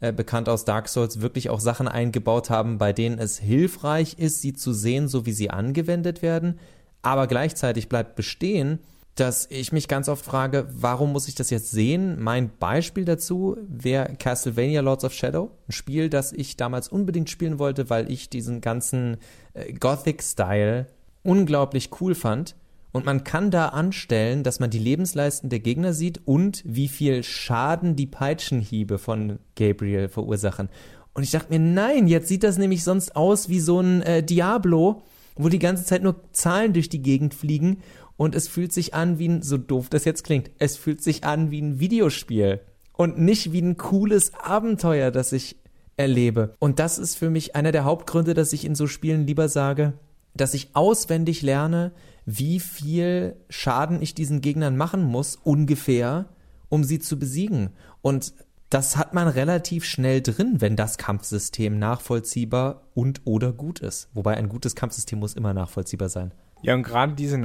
äh, 0.00 0.12
bekannt 0.12 0.48
aus 0.48 0.64
Dark 0.64 0.88
Souls 0.88 1.20
wirklich 1.20 1.50
auch 1.50 1.60
Sachen 1.60 1.88
eingebaut 1.88 2.50
haben, 2.50 2.78
bei 2.78 2.92
denen 2.92 3.18
es 3.18 3.38
hilfreich 3.38 4.14
ist, 4.18 4.42
sie 4.42 4.52
zu 4.52 4.72
sehen, 4.72 5.08
so 5.08 5.26
wie 5.26 5.32
sie 5.32 5.50
angewendet 5.50 6.22
werden. 6.22 6.58
Aber 7.02 7.26
gleichzeitig 7.26 7.88
bleibt 7.88 8.14
bestehen, 8.14 8.78
dass 9.14 9.46
ich 9.48 9.72
mich 9.72 9.86
ganz 9.86 10.08
oft 10.08 10.24
frage, 10.24 10.66
warum 10.72 11.12
muss 11.12 11.28
ich 11.28 11.34
das 11.34 11.50
jetzt 11.50 11.70
sehen? 11.70 12.20
Mein 12.20 12.50
Beispiel 12.58 13.04
dazu 13.04 13.56
wäre 13.68 14.14
Castlevania 14.18 14.80
Lords 14.80 15.04
of 15.04 15.12
Shadow, 15.12 15.50
ein 15.68 15.72
Spiel, 15.72 16.08
das 16.08 16.32
ich 16.32 16.56
damals 16.56 16.88
unbedingt 16.88 17.30
spielen 17.30 17.58
wollte, 17.58 17.90
weil 17.90 18.10
ich 18.10 18.28
diesen 18.28 18.60
ganzen 18.60 19.18
äh, 19.52 19.72
Gothic-Style 19.72 20.86
unglaublich 21.22 21.90
cool 22.00 22.14
fand. 22.14 22.56
Und 22.90 23.06
man 23.06 23.24
kann 23.24 23.50
da 23.50 23.68
anstellen, 23.68 24.44
dass 24.44 24.60
man 24.60 24.70
die 24.70 24.78
Lebensleisten 24.78 25.50
der 25.50 25.58
Gegner 25.58 25.92
sieht 25.92 26.20
und 26.26 26.62
wie 26.64 26.88
viel 26.88 27.24
Schaden 27.24 27.96
die 27.96 28.06
Peitschenhiebe 28.06 28.98
von 28.98 29.40
Gabriel 29.56 30.08
verursachen. 30.08 30.68
Und 31.12 31.22
ich 31.22 31.30
dachte 31.30 31.52
mir, 31.52 31.58
nein, 31.58 32.08
jetzt 32.08 32.28
sieht 32.28 32.44
das 32.44 32.58
nämlich 32.58 32.84
sonst 32.84 33.16
aus 33.16 33.48
wie 33.48 33.60
so 33.60 33.80
ein 33.80 34.02
äh, 34.02 34.22
Diablo, 34.22 35.02
wo 35.36 35.48
die 35.48 35.58
ganze 35.58 35.84
Zeit 35.84 36.02
nur 36.02 36.16
Zahlen 36.32 36.72
durch 36.72 36.88
die 36.88 37.02
Gegend 37.02 37.34
fliegen 37.34 37.78
und 38.16 38.34
es 38.34 38.48
fühlt 38.48 38.72
sich 38.72 38.94
an 38.94 39.18
wie 39.18 39.28
ein, 39.28 39.42
so 39.42 39.58
doof 39.58 39.88
das 39.88 40.04
jetzt 40.04 40.24
klingt, 40.24 40.50
es 40.58 40.76
fühlt 40.76 41.02
sich 41.02 41.24
an 41.24 41.50
wie 41.50 41.60
ein 41.60 41.80
Videospiel 41.80 42.60
und 42.92 43.18
nicht 43.18 43.52
wie 43.52 43.62
ein 43.62 43.76
cooles 43.76 44.32
Abenteuer, 44.34 45.10
das 45.10 45.32
ich 45.32 45.56
erlebe. 45.96 46.54
Und 46.58 46.78
das 46.78 46.98
ist 46.98 47.16
für 47.16 47.30
mich 47.30 47.56
einer 47.56 47.72
der 47.72 47.84
Hauptgründe, 47.84 48.34
dass 48.34 48.52
ich 48.52 48.64
in 48.64 48.74
so 48.74 48.86
Spielen 48.86 49.26
lieber 49.26 49.48
sage, 49.48 49.94
dass 50.34 50.54
ich 50.54 50.70
auswendig 50.74 51.42
lerne, 51.42 51.92
wie 52.26 52.60
viel 52.60 53.36
Schaden 53.48 54.02
ich 54.02 54.14
diesen 54.14 54.40
Gegnern 54.40 54.76
machen 54.76 55.02
muss, 55.02 55.36
ungefähr, 55.36 56.26
um 56.68 56.84
sie 56.84 56.98
zu 56.98 57.18
besiegen. 57.18 57.70
Und 58.02 58.32
das 58.70 58.96
hat 58.96 59.14
man 59.14 59.28
relativ 59.28 59.84
schnell 59.84 60.20
drin, 60.20 60.56
wenn 60.60 60.74
das 60.74 60.98
Kampfsystem 60.98 61.78
nachvollziehbar 61.78 62.88
und 62.94 63.20
oder 63.24 63.52
gut 63.52 63.78
ist. 63.78 64.08
Wobei 64.14 64.36
ein 64.36 64.48
gutes 64.48 64.74
Kampfsystem 64.74 65.18
muss 65.18 65.34
immer 65.34 65.54
nachvollziehbar 65.54 66.08
sein. 66.08 66.32
Ja, 66.62 66.74
und 66.74 66.82
gerade 66.82 67.14
diese 67.14 67.38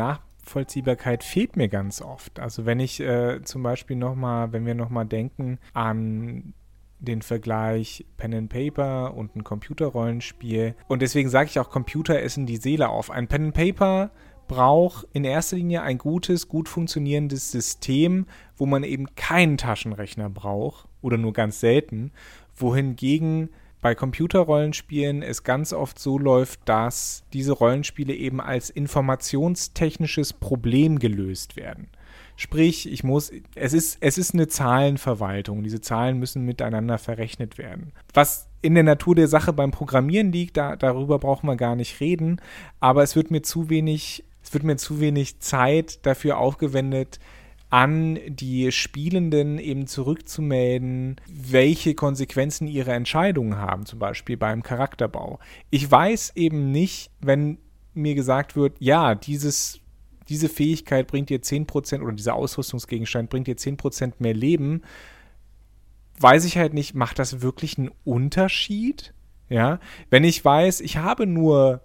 Nachvollziehbarkeit 0.50 1.24
fehlt 1.24 1.56
mir 1.56 1.68
ganz 1.68 2.02
oft. 2.02 2.40
Also 2.40 2.66
wenn 2.66 2.80
ich 2.80 3.00
äh, 3.00 3.42
zum 3.44 3.62
Beispiel 3.62 3.96
nochmal, 3.96 4.52
wenn 4.52 4.66
wir 4.66 4.74
nochmal 4.74 5.06
denken 5.06 5.60
an 5.74 6.54
den 6.98 7.22
Vergleich 7.22 8.06
Pen 8.18 8.34
and 8.34 8.50
Paper 8.50 9.14
und 9.16 9.36
ein 9.36 9.44
Computerrollenspiel. 9.44 10.76
Und 10.88 11.02
deswegen 11.02 11.30
sage 11.30 11.50
ich 11.50 11.60
auch, 11.60 11.70
Computer 11.70 12.20
essen 12.20 12.46
die 12.46 12.58
Seele 12.58 12.90
auf. 12.90 13.10
Ein 13.12 13.28
Pen 13.28 13.46
and 13.46 13.54
Paper 13.54 14.12
braucht 14.48 15.08
in 15.14 15.24
erster 15.24 15.56
Linie 15.56 15.84
ein 15.84 16.00
gutes, 16.00 16.50
gut 16.50 16.68
funktionierendes 16.68 17.52
System, 17.52 18.26
wo 18.58 18.66
man 18.66 18.84
eben 18.84 19.16
keinen 19.16 19.58
Taschenrechner 19.58 20.30
braucht 20.30 20.90
oder 21.02 21.18
nur 21.18 21.32
ganz 21.32 21.60
selten, 21.60 22.12
wohingegen 22.56 23.50
bei 23.82 23.96
Computerrollenspielen 23.96 25.22
es 25.22 25.44
ganz 25.44 25.74
oft 25.74 26.00
so 26.00 26.18
läuft, 26.18 26.60
dass 26.66 27.24
diese 27.34 27.54
Rollenspiele 27.54 28.14
eben 28.14 28.42
als 28.42 28.70
informationstechnisches 28.70 30.34
Problem 30.34 31.00
gelöst 31.00 31.56
werden. 31.56 31.88
Sprich, 32.36 32.90
ich 32.90 33.04
muss, 33.04 33.32
es 33.56 33.74
ist, 33.74 33.98
es 34.00 34.18
ist 34.18 34.34
eine 34.34 34.48
Zahlenverwaltung. 34.48 35.62
Diese 35.62 35.82
Zahlen 35.82 36.20
müssen 36.20 36.46
miteinander 36.46 36.98
verrechnet 36.98 37.58
werden. 37.58 37.92
Was 38.14 38.48
in 38.62 38.76
der 38.76 38.84
Natur 38.84 39.16
der 39.16 39.28
Sache 39.28 39.52
beim 39.52 39.72
Programmieren 39.72 40.32
liegt, 40.32 40.56
da, 40.56 40.76
darüber 40.76 41.20
brauchen 41.20 41.48
wir 41.48 41.58
gar 41.58 41.76
nicht 41.76 42.00
reden. 42.00 42.42
Aber 42.80 43.04
es 43.04 43.16
wird 43.16 43.30
mir 43.30 43.42
zu 43.42 43.70
wenig, 43.70 44.24
es 44.42 44.54
wird 44.54 44.64
mir 44.64 44.78
zu 44.78 45.02
wenig 45.02 45.40
Zeit 45.40 46.06
dafür 46.06 46.38
aufgewendet, 46.38 47.20
an 47.70 48.18
die 48.28 48.72
Spielenden 48.72 49.60
eben 49.60 49.86
zurückzumelden, 49.86 51.18
welche 51.28 51.94
Konsequenzen 51.94 52.68
ihre 52.68 52.94
Entscheidungen 52.94 53.58
haben, 53.58 53.86
zum 53.86 54.00
Beispiel 54.00 54.38
beim 54.38 54.64
Charakterbau. 54.64 55.40
Ich 55.70 55.90
weiß 55.90 56.34
eben 56.36 56.72
nicht, 56.72 57.12
wenn 57.20 57.60
mir 57.94 58.16
gesagt 58.16 58.56
wird, 58.56 58.78
ja, 58.80 59.14
dieses 59.16 59.82
diese 60.30 60.48
Fähigkeit 60.48 61.08
bringt 61.08 61.30
dir 61.30 61.42
10% 61.42 62.02
oder 62.02 62.14
dieser 62.14 62.36
Ausrüstungsgegenstand 62.36 63.32
bringt 63.32 63.48
dir 63.48 63.58
10% 63.58 64.14
mehr 64.20 64.36
Leben, 64.36 64.84
weiß 66.20 66.46
ich 66.46 66.58
halt 66.58 66.74
nicht, 66.74 66.94
macht 66.94 67.18
das 67.18 67.42
wirklich 67.42 67.78
einen 67.78 67.90
Unterschied? 68.04 69.14
Ja, 69.50 69.80
wenn 70.12 70.24
ich 70.24 70.46
weiß, 70.46 70.82
ich 70.82 70.98
habe 70.98 71.26
nur, 71.26 71.82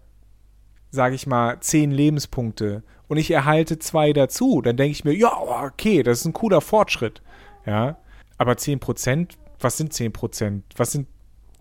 sage 0.94 1.14
ich 1.14 1.26
mal, 1.26 1.58
10 1.60 1.90
Lebenspunkte 1.90 2.82
und 3.08 3.16
ich 3.16 3.30
erhalte 3.30 3.78
zwei 3.78 4.12
dazu, 4.12 4.62
dann 4.62 4.76
denke 4.76 4.92
ich 4.92 5.04
mir, 5.04 5.14
ja, 5.14 5.32
okay, 5.36 6.02
das 6.02 6.20
ist 6.20 6.24
ein 6.26 6.32
cooler 6.32 6.60
Fortschritt. 6.60 7.22
Ja, 7.66 7.98
aber 8.38 8.52
10%, 8.52 9.30
was 9.60 9.76
sind 9.76 9.92
10%? 9.92 10.62
Was 10.76 10.92
sind, 10.92 11.06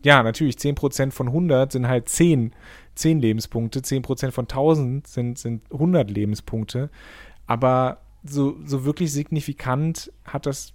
ja, 0.04 0.22
natürlich 0.24 0.56
10% 0.56 1.12
von 1.12 1.28
100 1.28 1.72
sind 1.72 1.88
halt 1.88 2.10
10 2.10 2.54
10 2.96 3.20
Lebenspunkte, 3.20 3.80
10% 3.80 4.32
von 4.32 4.46
1000 4.46 5.08
sind, 5.08 5.40
sind 5.40 5.62
100 5.72 6.10
Lebenspunkte. 6.10 6.90
Aber 7.48 8.00
so, 8.24 8.56
so 8.66 8.86
wirklich 8.86 9.12
signifikant 9.12 10.12
hat 10.24 10.46
das, 10.46 10.74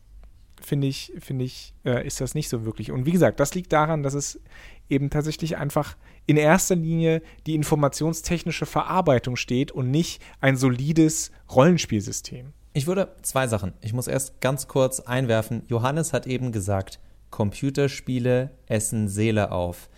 finde 0.61 0.87
ich, 0.87 1.13
finde 1.19 1.45
ich, 1.45 1.75
äh, 1.85 2.07
ist 2.07 2.21
das 2.21 2.35
nicht 2.35 2.49
so 2.49 2.65
wirklich. 2.65 2.91
Und 2.91 3.07
wie 3.07 3.13
gesagt, 3.13 3.41
das 3.41 3.55
liegt 3.55 3.73
daran, 3.73 4.03
dass 4.03 4.15
es 4.15 4.41
eben 4.89 5.11
tatsächlich 5.11 5.57
einfach 5.57 5.97
in 6.27 6.37
erster 6.37 6.77
Linie 6.77 7.23
die 7.47 7.55
informationstechnische 7.55 8.67
Verarbeitung 8.67 9.37
steht 9.37 9.73
und 9.73 9.91
nicht 9.91 10.23
ein 10.41 10.57
solides 10.57 11.31
Rollenspielsystem. 11.51 12.53
Ich 12.75 12.87
würde 12.87 13.15
zwei 13.23 13.47
Sachen. 13.47 13.73
Ich 13.81 13.93
muss 13.93 14.07
erst 14.07 14.41
ganz 14.41 14.69
kurz 14.69 15.01
einwerfen. 15.01 15.63
Johannes 15.69 16.13
hat 16.13 16.27
eben 16.27 16.53
gesagt, 16.53 17.01
Computerspiele 17.31 18.51
essen 18.67 19.09
Seele 19.09 19.53
auf 19.53 19.89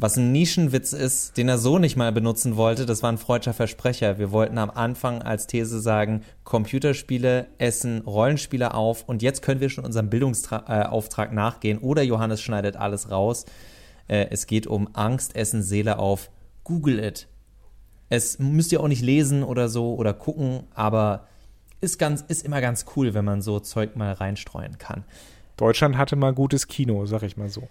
was 0.00 0.16
ein 0.16 0.30
Nischenwitz 0.30 0.92
ist, 0.92 1.36
den 1.36 1.48
er 1.48 1.58
so 1.58 1.80
nicht 1.80 1.96
mal 1.96 2.12
benutzen 2.12 2.56
wollte. 2.56 2.86
Das 2.86 3.02
war 3.02 3.10
ein 3.10 3.18
freudscher 3.18 3.52
Versprecher. 3.52 4.16
Wir 4.18 4.30
wollten 4.30 4.56
am 4.56 4.70
Anfang 4.70 5.22
als 5.22 5.48
These 5.48 5.80
sagen, 5.80 6.22
Computerspiele 6.44 7.48
essen 7.58 8.02
Rollenspiele 8.02 8.74
auf 8.74 9.02
und 9.08 9.22
jetzt 9.22 9.42
können 9.42 9.60
wir 9.60 9.68
schon 9.68 9.84
unserem 9.84 10.08
Bildungsauftrag 10.08 11.32
äh, 11.32 11.34
nachgehen 11.34 11.78
oder 11.78 12.02
Johannes 12.02 12.40
schneidet 12.40 12.76
alles 12.76 13.10
raus. 13.10 13.44
Äh, 14.06 14.28
es 14.30 14.46
geht 14.46 14.68
um 14.68 14.88
Angst, 14.92 15.34
Essen, 15.34 15.64
Seele 15.64 15.98
auf. 15.98 16.30
Google 16.62 17.00
it. 17.00 17.26
Es 18.08 18.38
müsst 18.38 18.70
ihr 18.70 18.80
auch 18.80 18.88
nicht 18.88 19.02
lesen 19.02 19.42
oder 19.42 19.68
so 19.68 19.94
oder 19.96 20.14
gucken, 20.14 20.62
aber 20.74 21.26
ist 21.80 21.98
ganz, 21.98 22.24
ist 22.28 22.44
immer 22.44 22.60
ganz 22.60 22.86
cool, 22.94 23.14
wenn 23.14 23.24
man 23.24 23.42
so 23.42 23.58
Zeug 23.58 23.96
mal 23.96 24.12
reinstreuen 24.12 24.78
kann. 24.78 25.04
Deutschland 25.56 25.96
hatte 25.96 26.14
mal 26.14 26.32
gutes 26.32 26.68
Kino, 26.68 27.04
sag 27.06 27.24
ich 27.24 27.36
mal 27.36 27.48
so. 27.48 27.68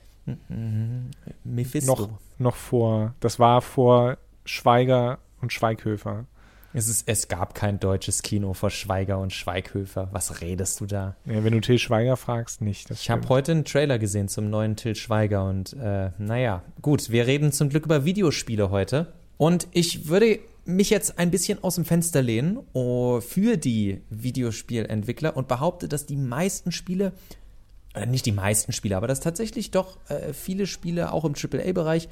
Mhm. 0.48 1.12
Mephisto. 1.44 1.96
Noch, 1.96 2.10
noch 2.38 2.56
vor, 2.56 3.16
das 3.20 3.40
war 3.40 3.62
vor 3.62 4.18
Schweiger 4.46 5.20
und 5.42 5.54
Schweighöfer. 5.54 6.26
Es, 6.74 6.88
ist, 6.90 7.08
es 7.08 7.28
gab 7.28 7.56
kein 7.56 7.80
deutsches 7.80 8.22
Kino 8.22 8.54
vor 8.54 8.70
Schweiger 8.70 9.20
und 9.20 9.34
Schweighöfer. 9.34 10.10
Was 10.12 10.42
redest 10.42 10.80
du 10.80 10.86
da? 10.86 11.16
Ja, 11.26 11.44
wenn 11.44 11.54
du 11.54 11.62
Till 11.62 11.80
Schweiger 11.80 12.18
fragst, 12.18 12.62
nicht. 12.62 12.92
ich 12.92 13.10
habe 13.10 13.28
heute 13.30 13.54
einen 13.54 13.66
Trailer 13.66 13.98
gesehen 13.98 14.28
zum 14.28 14.50
neuen 14.50 14.76
Till 14.76 14.96
Schweiger 14.96 15.46
und 15.46 15.74
äh, 15.74 16.12
naja, 16.18 16.64
gut, 16.82 17.10
wir 17.10 17.26
reden 17.26 17.52
zum 17.52 17.70
Glück 17.70 17.86
über 17.86 18.06
Videospiele 18.06 18.70
heute. 18.70 19.14
Und 19.38 19.68
ich 19.72 20.08
würde 20.08 20.40
mich 20.66 20.90
jetzt 20.90 21.18
ein 21.18 21.32
bisschen 21.32 21.64
aus 21.64 21.76
dem 21.76 21.86
Fenster 21.86 22.22
lehnen 22.22 22.60
oh, 22.74 23.22
für 23.22 23.58
die 23.58 24.02
Videospielentwickler 24.10 25.38
und 25.38 25.48
behaupte, 25.48 25.88
dass 25.88 26.06
die 26.06 26.18
meisten 26.18 26.72
Spiele 26.72 27.14
nicht 28.06 28.26
die 28.26 28.32
meisten 28.32 28.72
Spiele, 28.72 28.98
aber 28.98 29.08
dass 29.08 29.20
tatsächlich 29.20 29.72
doch 29.72 29.98
äh, 30.10 30.34
viele 30.34 30.68
Spiele 30.68 31.12
auch 31.12 31.26
im 31.26 31.34
AAA-Bereich 31.34 32.10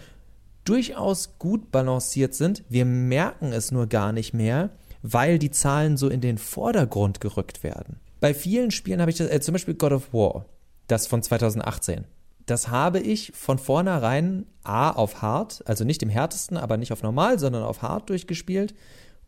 durchaus 0.63 1.37
gut 1.37 1.71
balanciert 1.71 2.33
sind. 2.33 2.63
Wir 2.69 2.85
merken 2.85 3.53
es 3.53 3.71
nur 3.71 3.87
gar 3.87 4.11
nicht 4.11 4.33
mehr, 4.33 4.71
weil 5.01 5.37
die 5.37 5.51
Zahlen 5.51 5.97
so 5.97 6.09
in 6.09 6.21
den 6.21 6.37
Vordergrund 6.37 7.21
gerückt 7.21 7.63
werden. 7.63 7.99
Bei 8.19 8.33
vielen 8.33 8.71
Spielen 8.71 9.01
habe 9.01 9.11
ich 9.11 9.17
das, 9.17 9.29
äh, 9.29 9.39
zum 9.39 9.53
Beispiel 9.53 9.75
God 9.75 9.91
of 9.91 10.13
War, 10.13 10.45
das 10.87 11.07
von 11.07 11.21
2018. 11.21 12.05
Das 12.45 12.69
habe 12.69 12.99
ich 12.99 13.31
von 13.35 13.57
vornherein 13.57 14.45
A 14.63 14.91
auf 14.91 15.21
Hard, 15.21 15.63
also 15.67 15.83
nicht 15.83 16.03
im 16.03 16.09
härtesten, 16.09 16.57
aber 16.57 16.77
nicht 16.77 16.91
auf 16.91 17.03
normal, 17.03 17.39
sondern 17.39 17.63
auf 17.63 17.81
Hard 17.81 18.09
durchgespielt. 18.09 18.75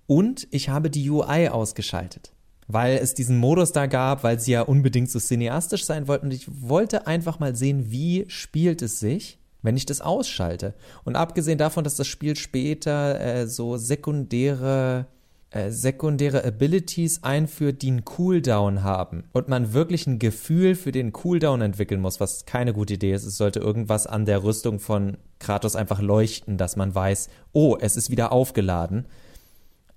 Und 0.06 0.48
ich 0.52 0.70
habe 0.70 0.90
die 0.90 1.10
UI 1.10 1.50
ausgeschaltet 1.50 2.32
weil 2.68 2.98
es 2.98 3.14
diesen 3.14 3.38
Modus 3.38 3.72
da 3.72 3.86
gab, 3.86 4.24
weil 4.24 4.40
sie 4.40 4.52
ja 4.52 4.62
unbedingt 4.62 5.10
so 5.10 5.20
cineastisch 5.20 5.86
sein 5.86 6.08
wollten. 6.08 6.28
Und 6.28 6.34
ich 6.34 6.48
wollte 6.50 7.08
einfach 7.08 7.40
mal 7.40 7.56
sehen, 7.56 7.92
wie 7.92 8.26
spielt 8.28 8.82
es 8.82 9.00
sich, 9.00 9.40
wenn 9.62 9.78
ich 9.78 9.86
das 9.86 10.02
ausschalte. 10.02 10.74
Und 11.04 11.16
abgesehen 11.16 11.58
davon, 11.58 11.84
dass 11.84 11.96
das 11.96 12.08
Spiel 12.08 12.36
später 12.36 13.20
äh, 13.20 13.48
so 13.48 13.78
sekundäre 13.78 15.08
äh, 15.50 15.72
sekundäre 15.72 16.44
Abilities 16.44 17.24
einführt, 17.24 17.82
die 17.82 17.88
einen 17.88 18.04
Cooldown 18.04 18.84
haben 18.84 19.24
und 19.32 19.48
man 19.48 19.72
wirklich 19.72 20.06
ein 20.06 20.20
Gefühl 20.20 20.76
für 20.76 20.92
den 20.92 21.14
Cooldown 21.14 21.62
entwickeln 21.62 22.02
muss, 22.02 22.20
was 22.20 22.46
keine 22.46 22.74
gute 22.74 22.96
Idee 22.96 23.14
ist. 23.14 23.24
Es 23.24 23.38
sollte 23.38 23.60
irgendwas 23.60 24.08
an 24.08 24.26
der 24.26 24.44
Rüstung 24.44 24.80
von 24.80 25.16
Kratos 25.40 25.78
einfach 25.78 26.02
leuchten, 26.02 26.58
dass 26.58 26.76
man 26.76 26.94
weiß, 26.94 27.30
oh, 27.54 27.78
es 27.80 27.96
ist 27.96 28.12
wieder 28.12 28.34
aufgeladen 28.34 29.06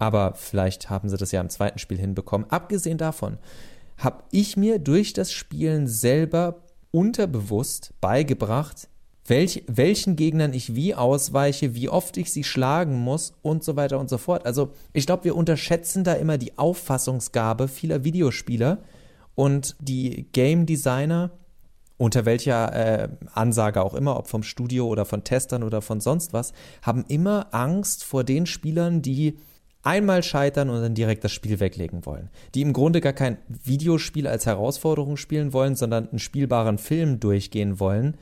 Aber 0.01 0.33
vielleicht 0.35 0.89
haben 0.89 1.11
sie 1.11 1.19
das 1.19 1.31
ja 1.31 1.41
im 1.43 1.51
zweiten 1.51 1.79
Spiel 1.79 1.99
hinbekommen. 1.99 2.51
Abgesehen 2.51 2.99
davon 2.99 3.39
habe 3.99 4.25
ich 4.33 4.57
mir 4.57 4.79
durch 4.79 5.13
das 5.13 5.31
Spielen 5.31 5.87
selber 5.87 6.63
unterbewusst 6.91 7.93
beigebracht, 8.01 8.89
welch, 9.27 9.63
welchen 9.67 10.17
Gegnern 10.17 10.55
ich 10.55 10.75
wie 10.75 10.95
ausweiche, 10.95 11.75
wie 11.75 11.91
oft 11.91 12.17
ich 12.17 12.33
sie 12.33 12.45
schlagen 12.45 12.99
muss 12.99 13.35
und 13.43 13.63
so 13.63 13.77
weiter 13.77 14.01
und 14.01 14.09
so 14.09 14.17
fort. 14.17 14.47
Also 14.47 14.73
ich 14.95 15.05
glaube, 15.05 15.25
wir 15.25 15.37
unterschätzen 15.37 16.03
da 16.03 16.15
immer 16.15 16.39
die 16.39 16.57
Auffassungsgabe 16.57 17.69
vieler 17.69 18.03
Videospieler 18.03 18.79
und 19.35 19.77
die 19.81 20.29
Game 20.33 20.65
Designer, 20.65 21.31
unter 21.99 22.25
welcher 22.25 22.75
äh, 22.75 23.09
Ansage 23.35 23.83
auch 23.83 23.93
immer, 23.93 24.19
ob 24.19 24.29
vom 24.29 24.43
Studio 24.43 24.87
oder 24.87 25.05
von 25.05 25.25
Testern 25.25 25.63
oder 25.63 25.83
von 25.83 26.01
sonst 26.01 26.33
was, 26.33 26.55
haben 26.81 27.05
immer 27.07 27.49
Angst 27.51 28.03
vor 28.03 28.25
den 28.25 28.47
Spielern, 28.47 29.03
die 29.03 29.37
einmal 29.83 30.23
scheitern 30.23 30.71
und 30.71 30.83
dann 30.83 30.95
direkt 30.95 31.25
das 31.25 31.33
Spiel 31.33 31.61
weglegen 31.61 32.05
wollen. 32.05 32.31
Die 32.55 32.63
im 32.63 32.73
Grunde 32.73 33.01
gar 33.01 33.13
kein 33.13 33.39
Videospiel 33.49 34.27
als 34.27 34.47
Herausforderung 34.47 35.17
spielen 35.17 35.53
wollen, 35.53 35.75
sondern 35.75 36.09
einen 36.09 36.19
spielbaren 36.19 36.79
Film 36.79 37.21
durchgehen 37.21 37.81
wollen. 37.81 38.17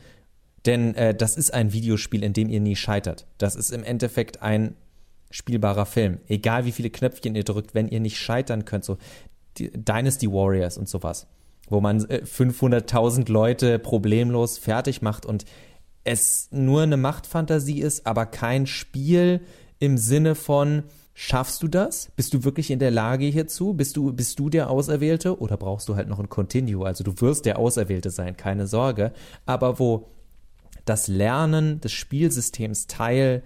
Denn 0.66 0.94
äh, 0.94 1.14
das 1.14 1.36
ist 1.36 1.52
ein 1.52 1.72
Videospiel, 1.72 2.22
in 2.22 2.32
dem 2.32 2.48
ihr 2.48 2.60
nie 2.60 2.76
scheitert. 2.76 3.26
Das 3.38 3.56
ist 3.56 3.70
im 3.70 3.84
Endeffekt 3.84 4.42
ein 4.42 4.74
spielbarer 5.30 5.86
Film. 5.86 6.18
Egal 6.28 6.64
wie 6.64 6.72
viele 6.72 6.90
Knöpfchen 6.90 7.34
ihr 7.34 7.44
drückt, 7.44 7.74
wenn 7.74 7.88
ihr 7.88 8.00
nicht 8.00 8.18
scheitern 8.18 8.64
könnt, 8.64 8.84
so 8.84 8.96
Dynasty 9.58 10.30
Warriors 10.30 10.78
und 10.78 10.88
sowas, 10.88 11.26
wo 11.68 11.80
man 11.80 12.00
500.000 12.00 13.28
äh, 13.28 13.32
Leute 13.32 13.78
problemlos 13.78 14.58
fertig 14.58 15.02
macht 15.02 15.26
und 15.26 15.44
es 16.04 16.48
nur 16.50 16.82
eine 16.82 16.96
Machtfantasie 16.96 17.80
ist, 17.80 18.06
aber 18.06 18.24
kein 18.24 18.66
Spiel 18.66 19.40
im 19.78 19.98
Sinne 19.98 20.34
von, 20.34 20.84
Schaffst 21.20 21.64
du 21.64 21.66
das? 21.66 22.12
Bist 22.14 22.32
du 22.32 22.44
wirklich 22.44 22.70
in 22.70 22.78
der 22.78 22.92
Lage 22.92 23.24
hierzu? 23.24 23.74
Bist 23.74 23.96
du, 23.96 24.12
bist 24.12 24.38
du 24.38 24.50
der 24.50 24.70
Auserwählte 24.70 25.40
oder 25.40 25.56
brauchst 25.56 25.88
du 25.88 25.96
halt 25.96 26.06
noch 26.06 26.20
ein 26.20 26.28
Continue? 26.28 26.86
Also 26.86 27.02
du 27.02 27.12
wirst 27.20 27.44
der 27.44 27.58
Auserwählte 27.58 28.10
sein, 28.10 28.36
keine 28.36 28.68
Sorge. 28.68 29.10
Aber 29.44 29.80
wo 29.80 30.10
das 30.84 31.08
Lernen 31.08 31.80
des 31.80 31.90
Spielsystems 31.90 32.86
Teil 32.86 33.42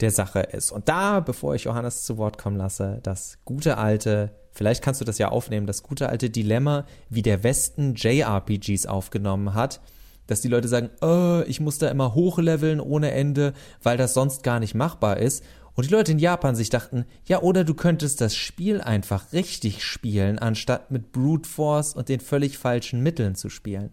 der 0.00 0.10
Sache 0.10 0.40
ist. 0.40 0.72
Und 0.72 0.88
da, 0.88 1.20
bevor 1.20 1.54
ich 1.54 1.62
Johannes 1.62 2.02
zu 2.02 2.18
Wort 2.18 2.38
kommen 2.38 2.56
lasse, 2.56 2.98
das 3.04 3.38
gute 3.44 3.78
alte, 3.78 4.32
vielleicht 4.50 4.82
kannst 4.82 5.00
du 5.00 5.04
das 5.04 5.18
ja 5.18 5.28
aufnehmen, 5.28 5.68
das 5.68 5.84
gute 5.84 6.08
alte 6.08 6.28
Dilemma, 6.28 6.86
wie 7.08 7.22
der 7.22 7.44
Westen 7.44 7.94
JRPGs 7.94 8.86
aufgenommen 8.86 9.54
hat, 9.54 9.80
dass 10.26 10.40
die 10.40 10.48
Leute 10.48 10.66
sagen, 10.66 10.90
oh, 11.00 11.42
ich 11.46 11.60
muss 11.60 11.78
da 11.78 11.88
immer 11.88 12.16
hochleveln 12.16 12.80
ohne 12.80 13.12
Ende, 13.12 13.52
weil 13.80 13.96
das 13.96 14.12
sonst 14.12 14.42
gar 14.42 14.58
nicht 14.58 14.74
machbar 14.74 15.18
ist. 15.18 15.44
Und 15.74 15.86
die 15.88 15.92
Leute 15.92 16.12
in 16.12 16.18
Japan 16.18 16.54
sich 16.54 16.70
dachten, 16.70 17.06
ja, 17.24 17.40
oder 17.40 17.64
du 17.64 17.74
könntest 17.74 18.20
das 18.20 18.36
Spiel 18.36 18.80
einfach 18.80 19.32
richtig 19.32 19.84
spielen, 19.84 20.38
anstatt 20.38 20.90
mit 20.90 21.12
Brute 21.12 21.48
Force 21.48 21.94
und 21.94 22.08
den 22.08 22.20
völlig 22.20 22.58
falschen 22.58 23.02
Mitteln 23.02 23.34
zu 23.34 23.48
spielen. 23.48 23.90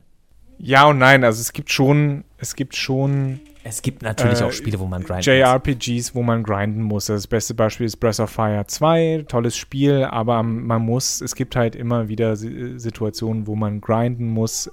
Ja 0.62 0.88
und 0.88 0.98
nein, 0.98 1.24
also 1.24 1.40
es 1.40 1.54
gibt 1.54 1.72
schon, 1.72 2.26
es 2.38 2.54
gibt 2.54 2.76
schon. 2.76 3.40
Es 3.64 3.82
gibt 3.82 4.02
natürlich 4.02 4.42
äh, 4.42 4.44
auch 4.44 4.52
Spiele, 4.52 4.80
wo 4.80 4.86
man 4.88 5.04
grinden 5.04 5.24
JRPGs, 5.24 6.10
muss. 6.10 6.16
wo 6.16 6.22
man 6.22 6.44
grinden 6.44 6.82
muss. 6.82 7.06
Das 7.06 7.28
beste 7.28 7.54
Beispiel 7.54 7.86
ist 7.86 7.98
Breath 7.98 8.20
of 8.20 8.30
Fire 8.30 8.66
2, 8.68 9.26
tolles 9.30 9.56
Spiel, 9.56 10.04
aber 10.04 10.44
man 10.44 10.82
muss, 10.82 11.22
es 11.22 11.36
gibt 11.36 11.56
halt 11.56 11.76
immer 11.76 12.10
wieder 12.10 12.36
Situationen, 12.36 13.48
wo 13.48 13.56
man 13.56 13.80
grinden 13.80 14.28
muss. 14.28 14.70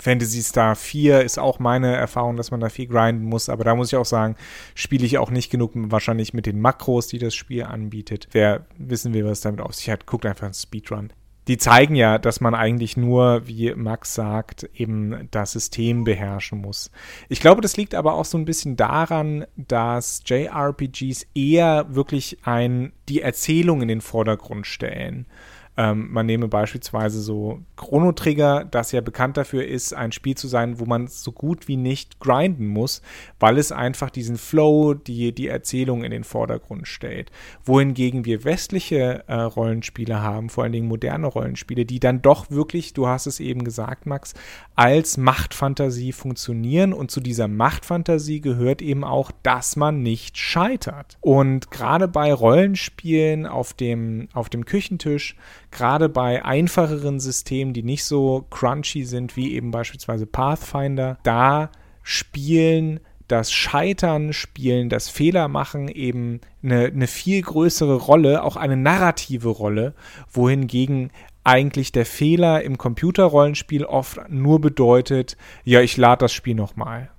Fantasy 0.00 0.42
Star 0.42 0.74
4 0.74 1.22
ist 1.22 1.38
auch 1.38 1.58
meine 1.58 1.94
Erfahrung, 1.94 2.36
dass 2.36 2.50
man 2.50 2.60
da 2.60 2.68
viel 2.68 2.86
grinden 2.86 3.24
muss, 3.24 3.48
aber 3.48 3.64
da 3.64 3.74
muss 3.74 3.92
ich 3.92 3.96
auch 3.96 4.04
sagen, 4.04 4.36
spiele 4.74 5.04
ich 5.04 5.18
auch 5.18 5.30
nicht 5.30 5.50
genug 5.50 5.72
wahrscheinlich 5.74 6.34
mit 6.34 6.46
den 6.46 6.60
Makros, 6.60 7.06
die 7.06 7.18
das 7.18 7.34
Spiel 7.34 7.64
anbietet. 7.64 8.28
Wer 8.32 8.66
wissen 8.78 9.12
will, 9.14 9.24
was 9.26 9.40
damit 9.40 9.60
auf 9.60 9.74
sich 9.74 9.90
hat, 9.90 10.06
guckt 10.06 10.26
einfach 10.26 10.44
einen 10.44 10.54
Speedrun. 10.54 11.12
Die 11.48 11.58
zeigen 11.58 11.96
ja, 11.96 12.18
dass 12.18 12.40
man 12.40 12.54
eigentlich 12.54 12.96
nur, 12.96 13.46
wie 13.46 13.74
Max 13.74 14.14
sagt, 14.14 14.70
eben 14.74 15.26
das 15.30 15.52
System 15.52 16.04
beherrschen 16.04 16.60
muss. 16.60 16.90
Ich 17.28 17.40
glaube, 17.40 17.60
das 17.60 17.76
liegt 17.76 17.94
aber 17.94 18.14
auch 18.14 18.24
so 18.24 18.38
ein 18.38 18.44
bisschen 18.44 18.76
daran, 18.76 19.46
dass 19.56 20.22
JRPGs 20.26 21.26
eher 21.34 21.86
wirklich 21.88 22.38
ein, 22.44 22.92
die 23.08 23.22
Erzählung 23.22 23.82
in 23.82 23.88
den 23.88 24.00
Vordergrund 24.00 24.66
stellen. 24.66 25.26
Ähm, 25.76 26.08
man 26.10 26.26
nehme 26.26 26.48
beispielsweise 26.48 27.20
so 27.20 27.60
Chrono 27.76 28.12
Trigger, 28.12 28.64
das 28.64 28.92
ja 28.92 29.00
bekannt 29.00 29.36
dafür 29.36 29.66
ist, 29.66 29.94
ein 29.94 30.12
Spiel 30.12 30.36
zu 30.36 30.48
sein, 30.48 30.80
wo 30.80 30.84
man 30.84 31.06
so 31.06 31.32
gut 31.32 31.68
wie 31.68 31.76
nicht 31.76 32.18
grinden 32.18 32.66
muss, 32.66 33.02
weil 33.38 33.56
es 33.56 33.70
einfach 33.70 34.10
diesen 34.10 34.36
Flow, 34.36 34.94
die, 34.94 35.32
die 35.32 35.48
Erzählung 35.48 36.02
in 36.02 36.10
den 36.10 36.24
Vordergrund 36.24 36.88
stellt. 36.88 37.30
Wohingegen 37.64 38.24
wir 38.24 38.44
westliche 38.44 39.24
äh, 39.26 39.34
Rollenspiele 39.34 40.20
haben, 40.20 40.50
vor 40.50 40.64
allen 40.64 40.72
Dingen 40.72 40.88
moderne 40.88 41.28
Rollenspiele, 41.28 41.84
die 41.84 42.00
dann 42.00 42.20
doch 42.20 42.50
wirklich, 42.50 42.92
du 42.92 43.06
hast 43.06 43.26
es 43.26 43.38
eben 43.40 43.64
gesagt, 43.64 44.06
Max, 44.06 44.34
als 44.74 45.16
Machtfantasie 45.18 46.12
funktionieren 46.12 46.92
und 46.92 47.10
zu 47.10 47.20
dieser 47.20 47.48
Machtfantasie 47.48 48.40
gehört 48.40 48.82
eben 48.82 49.04
auch, 49.04 49.30
dass 49.42 49.76
man 49.76 50.02
nicht 50.02 50.36
scheitert. 50.36 51.16
Und 51.20 51.70
gerade 51.70 52.08
bei 52.08 52.32
Rollenspielen 52.32 53.46
auf 53.46 53.72
dem, 53.72 54.28
auf 54.32 54.48
dem 54.48 54.64
Küchentisch 54.64 55.36
gerade 55.70 56.08
bei 56.08 56.44
einfacheren 56.44 57.20
Systemen, 57.20 57.72
die 57.72 57.82
nicht 57.82 58.04
so 58.04 58.46
crunchy 58.50 59.04
sind 59.04 59.36
wie 59.36 59.54
eben 59.54 59.70
beispielsweise 59.70 60.26
Pathfinder, 60.26 61.18
da 61.22 61.70
spielen 62.02 63.00
das 63.28 63.52
Scheitern, 63.52 64.32
Spielen, 64.32 64.88
das 64.88 65.08
Fehlermachen 65.08 65.88
eben 65.88 66.40
eine, 66.62 66.86
eine 66.86 67.06
viel 67.06 67.40
größere 67.40 67.94
Rolle, 67.94 68.42
auch 68.42 68.56
eine 68.56 68.76
narrative 68.76 69.48
Rolle, 69.48 69.94
wohingegen 70.30 71.12
eigentlich 71.44 71.92
der 71.92 72.06
Fehler 72.06 72.62
im 72.62 72.76
Computerrollenspiel 72.76 73.84
oft 73.84 74.28
nur 74.28 74.60
bedeutet, 74.60 75.36
ja, 75.64 75.80
ich 75.80 75.96
lade 75.96 76.20
das 76.20 76.32
Spiel 76.32 76.54
nochmal. 76.54 77.10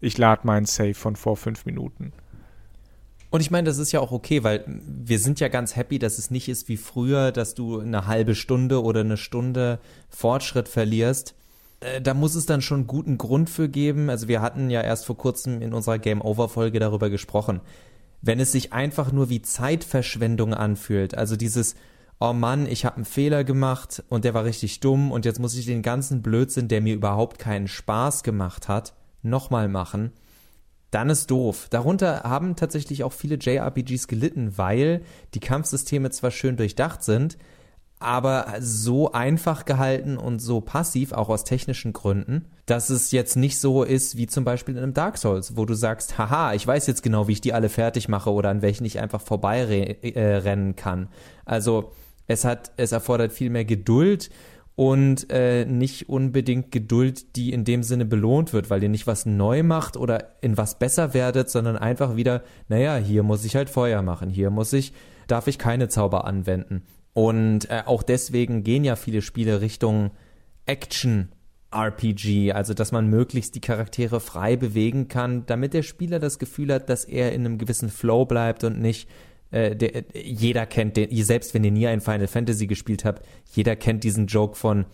Ich 0.00 0.18
lade 0.18 0.46
meinen 0.46 0.66
Save 0.66 0.94
von 0.94 1.14
vor 1.14 1.36
fünf 1.36 1.64
Minuten. 1.64 2.12
Und 3.32 3.40
ich 3.40 3.50
meine, 3.50 3.64
das 3.64 3.78
ist 3.78 3.92
ja 3.92 4.00
auch 4.00 4.12
okay, 4.12 4.44
weil 4.44 4.62
wir 4.66 5.18
sind 5.18 5.40
ja 5.40 5.48
ganz 5.48 5.74
happy, 5.74 5.98
dass 5.98 6.18
es 6.18 6.30
nicht 6.30 6.50
ist 6.50 6.68
wie 6.68 6.76
früher, 6.76 7.32
dass 7.32 7.54
du 7.54 7.80
eine 7.80 8.06
halbe 8.06 8.34
Stunde 8.34 8.82
oder 8.82 9.00
eine 9.00 9.16
Stunde 9.16 9.78
Fortschritt 10.10 10.68
verlierst. 10.68 11.34
Äh, 11.80 12.02
da 12.02 12.12
muss 12.12 12.34
es 12.34 12.44
dann 12.44 12.60
schon 12.60 12.86
guten 12.86 13.16
Grund 13.16 13.48
für 13.48 13.70
geben. 13.70 14.10
Also 14.10 14.28
wir 14.28 14.42
hatten 14.42 14.68
ja 14.68 14.82
erst 14.82 15.06
vor 15.06 15.16
kurzem 15.16 15.62
in 15.62 15.72
unserer 15.72 15.98
Game 15.98 16.20
Over 16.20 16.50
Folge 16.50 16.78
darüber 16.78 17.08
gesprochen. 17.08 17.62
Wenn 18.20 18.38
es 18.38 18.52
sich 18.52 18.74
einfach 18.74 19.12
nur 19.12 19.30
wie 19.30 19.40
Zeitverschwendung 19.40 20.52
anfühlt, 20.52 21.16
also 21.16 21.34
dieses 21.34 21.74
oh 22.20 22.34
Mann, 22.34 22.66
ich 22.66 22.84
habe 22.84 22.96
einen 22.96 23.06
Fehler 23.06 23.44
gemacht 23.44 24.04
und 24.10 24.26
der 24.26 24.34
war 24.34 24.44
richtig 24.44 24.80
dumm 24.80 25.10
und 25.10 25.24
jetzt 25.24 25.40
muss 25.40 25.56
ich 25.56 25.64
den 25.64 25.80
ganzen 25.80 26.20
Blödsinn, 26.20 26.68
der 26.68 26.82
mir 26.82 26.94
überhaupt 26.94 27.38
keinen 27.38 27.66
Spaß 27.66 28.24
gemacht 28.24 28.68
hat, 28.68 28.92
nochmal 29.22 29.68
machen 29.68 30.12
dann 30.92 31.10
ist 31.10 31.30
doof. 31.30 31.66
Darunter 31.70 32.22
haben 32.22 32.54
tatsächlich 32.54 33.02
auch 33.02 33.12
viele 33.12 33.36
JRPGs 33.36 34.06
gelitten, 34.06 34.56
weil 34.56 35.02
die 35.34 35.40
Kampfsysteme 35.40 36.10
zwar 36.10 36.30
schön 36.30 36.56
durchdacht 36.56 37.02
sind, 37.02 37.38
aber 37.98 38.46
so 38.60 39.12
einfach 39.12 39.64
gehalten 39.64 40.18
und 40.18 40.40
so 40.40 40.60
passiv, 40.60 41.12
auch 41.12 41.28
aus 41.28 41.44
technischen 41.44 41.92
Gründen, 41.92 42.50
dass 42.66 42.90
es 42.90 43.10
jetzt 43.10 43.36
nicht 43.36 43.58
so 43.58 43.84
ist 43.84 44.16
wie 44.16 44.26
zum 44.26 44.44
Beispiel 44.44 44.76
in 44.76 44.82
einem 44.82 44.94
Dark 44.94 45.16
Souls, 45.16 45.56
wo 45.56 45.64
du 45.64 45.74
sagst, 45.74 46.18
haha, 46.18 46.52
ich 46.52 46.66
weiß 46.66 46.86
jetzt 46.88 47.02
genau, 47.02 47.26
wie 47.26 47.32
ich 47.32 47.40
die 47.40 47.54
alle 47.54 47.68
fertig 47.68 48.08
mache 48.08 48.30
oder 48.30 48.50
an 48.50 48.60
welchen 48.60 48.84
ich 48.84 49.00
einfach 49.00 49.20
vorbeirennen 49.22 50.70
äh, 50.70 50.74
kann. 50.74 51.08
Also 51.46 51.92
es 52.26 52.44
hat, 52.44 52.72
es 52.76 52.92
erfordert 52.92 53.32
viel 53.32 53.50
mehr 53.50 53.64
Geduld 53.64 54.30
und 54.74 55.30
äh, 55.30 55.64
nicht 55.66 56.08
unbedingt 56.08 56.70
Geduld, 56.70 57.36
die 57.36 57.52
in 57.52 57.64
dem 57.64 57.82
Sinne 57.82 58.06
belohnt 58.06 58.52
wird, 58.52 58.70
weil 58.70 58.82
ihr 58.82 58.88
nicht 58.88 59.06
was 59.06 59.26
neu 59.26 59.62
macht 59.62 59.96
oder 59.96 60.36
in 60.40 60.56
was 60.56 60.78
besser 60.78 61.14
werdet, 61.14 61.50
sondern 61.50 61.76
einfach 61.76 62.16
wieder, 62.16 62.42
naja, 62.68 62.96
hier 62.96 63.22
muss 63.22 63.44
ich 63.44 63.54
halt 63.54 63.68
Feuer 63.68 64.02
machen, 64.02 64.30
hier 64.30 64.50
muss 64.50 64.72
ich, 64.72 64.92
darf 65.26 65.46
ich 65.46 65.58
keine 65.58 65.88
Zauber 65.88 66.24
anwenden. 66.24 66.82
Und 67.12 67.68
äh, 67.70 67.82
auch 67.84 68.02
deswegen 68.02 68.64
gehen 68.64 68.84
ja 68.84 68.96
viele 68.96 69.20
Spiele 69.20 69.60
Richtung 69.60 70.10
Action 70.64 71.28
RPG, 71.70 72.52
also 72.52 72.74
dass 72.74 72.92
man 72.92 73.08
möglichst 73.08 73.54
die 73.54 73.60
Charaktere 73.60 74.20
frei 74.20 74.56
bewegen 74.56 75.08
kann, 75.08 75.44
damit 75.46 75.74
der 75.74 75.82
Spieler 75.82 76.18
das 76.18 76.38
Gefühl 76.38 76.72
hat, 76.72 76.88
dass 76.88 77.04
er 77.04 77.32
in 77.32 77.44
einem 77.44 77.58
gewissen 77.58 77.88
Flow 77.88 78.24
bleibt 78.24 78.64
und 78.64 78.80
nicht 78.80 79.08
äh, 79.52 79.76
der, 79.76 80.04
jeder 80.14 80.66
kennt 80.66 80.96
den, 80.96 81.10
selbst 81.24 81.54
wenn 81.54 81.64
ihr 81.64 81.70
nie 81.70 81.86
ein 81.86 82.00
Final 82.00 82.26
Fantasy 82.26 82.66
gespielt 82.66 83.04
habt, 83.04 83.24
jeder 83.54 83.76
kennt 83.76 84.02
diesen 84.04 84.26
Joke 84.26 84.56
von, 84.56 84.86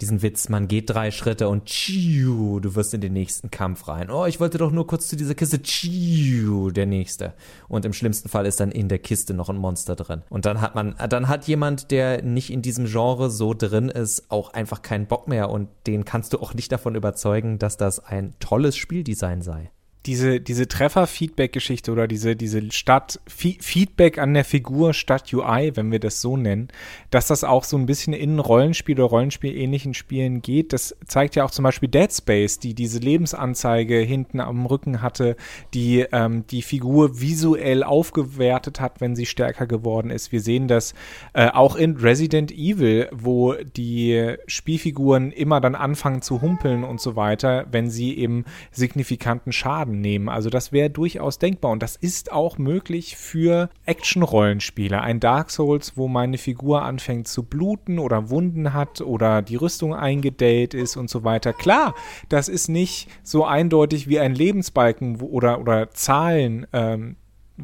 diesen 0.00 0.22
Witz, 0.22 0.48
man 0.48 0.68
geht 0.68 0.90
drei 0.90 1.10
Schritte 1.10 1.48
und 1.48 1.66
tschiu, 1.66 2.60
du 2.60 2.74
wirst 2.74 2.94
in 2.94 3.00
den 3.00 3.12
nächsten 3.12 3.50
Kampf 3.50 3.88
rein. 3.88 4.10
Oh, 4.10 4.26
ich 4.26 4.38
wollte 4.38 4.58
doch 4.58 4.70
nur 4.70 4.86
kurz 4.86 5.08
zu 5.08 5.16
dieser 5.16 5.34
Kiste, 5.34 5.60
tschiu, 5.60 6.70
der 6.70 6.86
nächste. 6.86 7.34
Und 7.68 7.84
im 7.84 7.92
schlimmsten 7.92 8.28
Fall 8.28 8.46
ist 8.46 8.60
dann 8.60 8.70
in 8.70 8.88
der 8.88 9.00
Kiste 9.00 9.34
noch 9.34 9.48
ein 9.48 9.56
Monster 9.56 9.96
drin. 9.96 10.22
Und 10.30 10.46
dann 10.46 10.60
hat 10.60 10.74
man, 10.74 10.94
dann 11.08 11.28
hat 11.28 11.48
jemand, 11.48 11.90
der 11.90 12.22
nicht 12.22 12.50
in 12.50 12.62
diesem 12.62 12.86
Genre 12.86 13.30
so 13.30 13.54
drin 13.54 13.88
ist, 13.88 14.30
auch 14.30 14.52
einfach 14.52 14.82
keinen 14.82 15.06
Bock 15.06 15.26
mehr 15.28 15.50
und 15.50 15.68
den 15.86 16.04
kannst 16.04 16.32
du 16.32 16.38
auch 16.38 16.54
nicht 16.54 16.70
davon 16.70 16.94
überzeugen, 16.94 17.58
dass 17.58 17.76
das 17.76 17.98
ein 17.98 18.34
tolles 18.38 18.76
Spieldesign 18.76 19.42
sei 19.42 19.70
diese, 20.08 20.40
diese 20.40 20.66
Treffer-Feedback-Geschichte 20.66 21.92
oder 21.92 22.08
diese, 22.08 22.34
diese 22.34 22.72
Stadt, 22.72 23.20
Feedback 23.26 24.16
an 24.16 24.32
der 24.32 24.44
Figur 24.44 24.94
statt 24.94 25.30
UI, 25.34 25.72
wenn 25.74 25.92
wir 25.92 26.00
das 26.00 26.22
so 26.22 26.38
nennen, 26.38 26.68
dass 27.10 27.26
das 27.26 27.44
auch 27.44 27.62
so 27.62 27.76
ein 27.76 27.84
bisschen 27.84 28.14
in 28.14 28.38
Rollenspiel 28.38 28.98
oder 28.98 29.10
Rollenspiel-ähnlichen 29.10 29.92
Spielen 29.92 30.40
geht. 30.40 30.72
Das 30.72 30.96
zeigt 31.06 31.36
ja 31.36 31.44
auch 31.44 31.50
zum 31.50 31.62
Beispiel 31.62 31.90
Dead 31.90 32.10
Space, 32.10 32.58
die 32.58 32.72
diese 32.72 33.00
Lebensanzeige 33.00 33.98
hinten 33.98 34.40
am 34.40 34.64
Rücken 34.64 35.02
hatte, 35.02 35.36
die 35.74 36.06
ähm, 36.10 36.46
die 36.46 36.62
Figur 36.62 37.20
visuell 37.20 37.82
aufgewertet 37.82 38.80
hat, 38.80 39.02
wenn 39.02 39.14
sie 39.14 39.26
stärker 39.26 39.66
geworden 39.66 40.10
ist. 40.10 40.32
Wir 40.32 40.40
sehen 40.40 40.68
das 40.68 40.94
äh, 41.34 41.48
auch 41.48 41.76
in 41.76 41.98
Resident 41.98 42.50
Evil, 42.50 43.10
wo 43.12 43.52
die 43.52 44.36
Spielfiguren 44.46 45.32
immer 45.32 45.60
dann 45.60 45.74
anfangen 45.74 46.22
zu 46.22 46.40
humpeln 46.40 46.82
und 46.82 46.98
so 46.98 47.14
weiter, 47.14 47.66
wenn 47.70 47.90
sie 47.90 48.16
eben 48.16 48.46
signifikanten 48.70 49.52
Schaden 49.52 49.97
nehmen. 50.00 50.28
Also 50.28 50.50
das 50.50 50.72
wäre 50.72 50.90
durchaus 50.90 51.38
denkbar 51.38 51.72
und 51.72 51.82
das 51.82 51.96
ist 51.96 52.32
auch 52.32 52.58
möglich 52.58 53.16
für 53.16 53.70
Action-Rollenspiele. 53.86 55.00
Ein 55.00 55.20
Dark 55.20 55.50
Souls, 55.50 55.96
wo 55.96 56.08
meine 56.08 56.38
Figur 56.38 56.82
anfängt 56.82 57.28
zu 57.28 57.42
bluten 57.42 57.98
oder 57.98 58.30
Wunden 58.30 58.72
hat 58.72 59.00
oder 59.00 59.42
die 59.42 59.56
Rüstung 59.56 59.94
eingedellt 59.94 60.74
ist 60.74 60.96
und 60.96 61.10
so 61.10 61.24
weiter. 61.24 61.52
Klar, 61.52 61.94
das 62.28 62.48
ist 62.48 62.68
nicht 62.68 63.08
so 63.22 63.44
eindeutig 63.44 64.08
wie 64.08 64.20
ein 64.20 64.34
Lebensbalken 64.34 65.20
oder, 65.20 65.60
oder 65.60 65.90
Zahlen. 65.90 66.66
Ähm, 66.72 67.16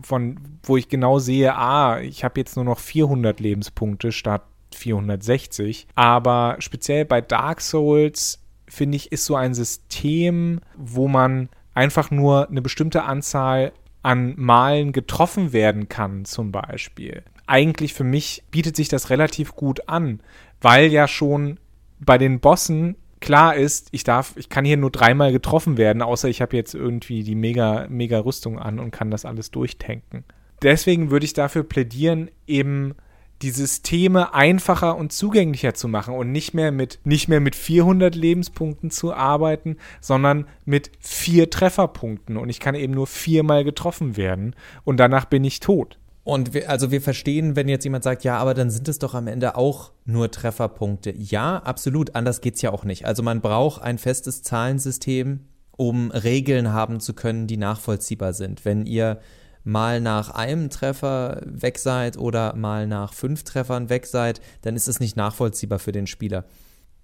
von 0.03 0.41
wo 0.65 0.77
ich 0.77 0.89
genau 0.89 1.19
sehe, 1.19 1.55
ah, 1.55 2.01
ich 2.01 2.25
habe 2.25 2.41
jetzt 2.41 2.57
nur 2.57 2.65
noch 2.65 2.79
400 2.79 3.39
Lebenspunkte 3.39 4.13
statt 4.13 4.43
460. 4.75 5.87
Aber 5.95 6.57
speziell 6.59 7.05
bei 7.05 7.21
Dark 7.21 7.61
Souls 7.61 8.43
finde 8.67 8.97
ich, 8.97 9.13
ist 9.13 9.25
so 9.25 9.37
ein 9.37 9.55
System, 9.55 10.61
wo 10.77 11.09
man 11.09 11.49
einfach 11.75 12.11
nur 12.11 12.49
eine 12.49 12.63
bestimmte 12.63 13.05
Anzahl 13.05 13.73
an 14.03 14.35
Malen 14.37 14.93
getroffen 14.93 15.53
werden 15.53 15.89
kann, 15.89 16.25
zum 16.25 16.53
Beispiel. 16.53 17.23
Eigentlich 17.47 17.95
für 17.95 18.05
mich 18.05 18.45
bietet 18.51 18.77
sich 18.77 18.89
das 18.89 19.11
relativ 19.11 19.55
gut 19.55 19.89
an, 19.89 20.21
weil 20.61 20.87
ja 20.87 21.09
schon 21.09 21.59
bei 22.01 22.19
den 22.19 22.41
Bossen 22.41 22.97
klar 23.21 23.57
ist, 23.57 23.89
ich 23.93 24.05
darf, 24.05 24.35
ich 24.37 24.51
kann 24.51 24.65
hier 24.67 24.77
nur 24.77 24.91
dreimal 24.91 25.33
getroffen 25.33 25.79
werden, 25.79 26.03
außer 26.03 26.29
ich 26.29 26.43
habe 26.43 26.57
jetzt 26.57 26.75
irgendwie 26.75 27.23
die 27.23 27.35
mega, 27.35 27.87
mega 27.89 28.19
Rüstung 28.19 28.59
an 28.59 28.79
und 28.79 28.91
kann 28.91 29.11
das 29.11 29.25
alles 29.25 29.51
durchtanken. 29.51 30.25
Deswegen 30.63 31.11
würde 31.11 31.25
ich 31.25 31.33
dafür 31.33 31.65
plädieren, 31.65 32.31
eben 32.47 32.95
die 33.43 33.51
Systeme 33.51 34.35
einfacher 34.35 34.97
und 34.97 35.13
zugänglicher 35.13 35.75
zu 35.75 35.89
machen 35.89 36.15
und 36.15 36.33
nicht 36.33 36.55
mehr 36.55 36.73
mit 36.73 37.01
nicht 37.05 37.29
mehr 37.29 37.41
mit 37.41 37.55
400 37.55 38.15
Lebenspunkten 38.15 38.91
zu 38.91 39.13
arbeiten, 39.13 39.77
sondern 40.01 40.47
mit 40.65 40.91
vier 41.01 41.51
Trefferpunkten 41.51 42.37
und 42.37 42.49
ich 42.49 42.61
kann 42.61 42.75
eben 42.75 42.95
nur 42.95 43.07
viermal 43.07 43.65
getroffen 43.65 44.17
werden 44.17 44.55
und 44.85 44.99
danach 44.99 45.27
bin 45.27 45.45
ich 45.45 45.61
tot. 45.61 45.99
Und 46.25 46.55
wir, 46.55 46.71
also 46.71 46.91
wir 46.91 47.03
verstehen, 47.03 47.55
wenn 47.55 47.69
jetzt 47.69 47.85
jemand 47.85 48.03
sagt, 48.03 48.25
ja, 48.25 48.39
aber 48.39 48.55
dann 48.55 48.71
sind 48.71 48.89
es 48.89 48.99
doch 48.99 49.15
am 49.15 49.27
Ende 49.27 49.57
auch 49.57 49.93
nur 50.07 50.31
Trefferpunkte. 50.31 51.15
Ja, 51.15 51.59
absolut. 51.59 52.15
Anders 52.15 52.41
geht's 52.41 52.63
ja 52.63 52.73
auch 52.73 52.85
nicht. 52.85 53.05
Also 53.05 53.23
man 53.23 53.43
braucht 53.43 53.83
ein 53.83 53.99
festes 53.99 54.43
Zahlensystem, 54.43 55.41
um 55.77 56.11
Regeln 56.11 56.73
haben 56.73 56.99
zu 56.99 57.13
können, 57.13 57.47
die 57.47 57.59
nachvollziehbar 57.59 58.33
sind. 58.33 58.65
Wenn 58.65 58.87
ihr 58.87 59.21
mal 59.65 60.01
nach 60.01 60.31
einem 60.31 60.71
Treffer 60.71 61.41
weg 61.45 61.79
seid 61.79 62.17
oder 62.17 62.55
mal 62.55 62.87
nach 62.87 63.13
fünf 63.13 63.43
Treffern 63.43 63.89
weg 63.89 64.07
seid, 64.07 64.41
dann 64.63 64.77
ist 64.77 64.89
es 64.89 65.01
nicht 65.01 65.17
nachvollziehbar 65.17 65.79
für 65.79 65.93
den 65.93 66.07
Spieler. 66.07 66.45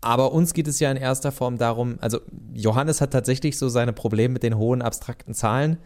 Aber 0.02 0.32
uns 0.32 0.54
geht 0.54 0.68
es 0.68 0.80
ja 0.80 0.90
in 0.90 0.96
erster 0.96 1.32
Form 1.32 1.58
darum, 1.58 1.98
also 2.00 2.20
Johannes 2.54 3.00
hat 3.00 3.12
tatsächlich 3.12 3.58
so 3.58 3.68
seine 3.68 3.92
Probleme 3.92 4.34
mit 4.34 4.42
den 4.42 4.56
hohen 4.56 4.82
abstrakten 4.82 5.34
Zahlen. 5.34 5.78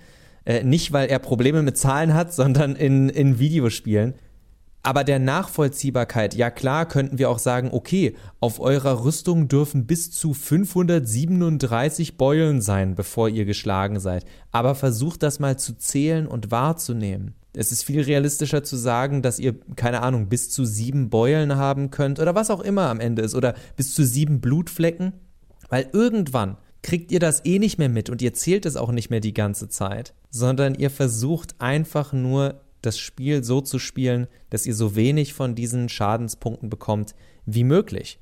Äh, 0.45 0.63
nicht, 0.63 0.93
weil 0.93 1.09
er 1.09 1.19
Probleme 1.19 1.63
mit 1.63 1.79
Zahlen 1.79 2.15
hat, 2.15 2.33
sondern 2.33 2.77
in, 2.77 3.09
in 3.09 3.39
Videospielen. 3.39 4.15
Aber 4.87 5.03
der 5.03 5.18
Nachvollziehbarkeit, 5.18 6.35
ja 6.35 6.51
klar, 6.51 6.87
könnten 6.87 7.16
wir 7.18 7.31
auch 7.31 7.38
sagen, 7.38 7.70
okay, 7.73 8.16
auf 8.38 8.61
eurer 8.61 9.03
Rüstung 9.03 9.49
dürfen 9.49 9.87
bis 9.87 10.11
zu 10.11 10.35
537 10.35 12.18
Beulen 12.18 12.61
sein, 12.61 12.94
bevor 12.94 13.31
ihr 13.31 13.47
geschlagen 13.47 13.99
seid. 13.99 14.27
Aber 14.53 14.75
versucht 14.75 15.23
das 15.23 15.40
mal 15.40 15.59
zu 15.59 15.79
zählen 15.79 16.27
und 16.27 16.51
wahrzunehmen. 16.51 17.33
Es 17.55 17.73
ist 17.73 17.83
viel 17.83 18.03
realistischer 18.03 18.62
zu 18.62 18.77
sagen, 18.77 19.23
dass 19.23 19.38
ihr, 19.38 19.55
keine 19.75 20.03
Ahnung, 20.03 20.29
bis 20.29 20.51
zu 20.51 20.66
sieben 20.66 21.09
Beulen 21.09 21.57
haben 21.57 21.90
könnt 21.90 22.20
oder 22.20 22.35
was 22.35 22.51
auch 22.51 22.61
immer 22.61 22.90
am 22.90 23.01
Ende 23.01 23.23
ist 23.23 23.35
oder 23.35 23.55
bis 23.77 23.94
zu 23.94 24.05
sieben 24.05 24.42
Blutflecken. 24.42 25.14
Weil 25.70 25.88
irgendwann 25.94 26.59
kriegt 26.83 27.11
ihr 27.11 27.20
das 27.20 27.42
eh 27.47 27.59
nicht 27.59 27.79
mehr 27.79 27.88
mit 27.88 28.11
und 28.11 28.20
ihr 28.20 28.35
zählt 28.35 28.66
es 28.66 28.77
auch 28.77 28.92
nicht 28.92 29.09
mehr 29.09 29.20
die 29.20 29.33
ganze 29.33 29.70
Zeit, 29.70 30.12
sondern 30.29 30.75
ihr 30.75 30.90
versucht 30.90 31.55
einfach 31.59 32.12
nur 32.12 32.61
das 32.87 32.99
Spiel 32.99 33.44
so 33.44 33.61
zu 33.61 33.79
spielen, 33.79 34.27
dass 34.51 34.66
ihr 34.66 34.75
so 34.75 34.97
wenig 34.97 35.35
von 35.35 35.55
diesen 35.55 35.88
Schadenspunkten 35.88 36.70
bekommt 36.70 37.14
wie 37.47 37.64
möglich. 37.64 38.18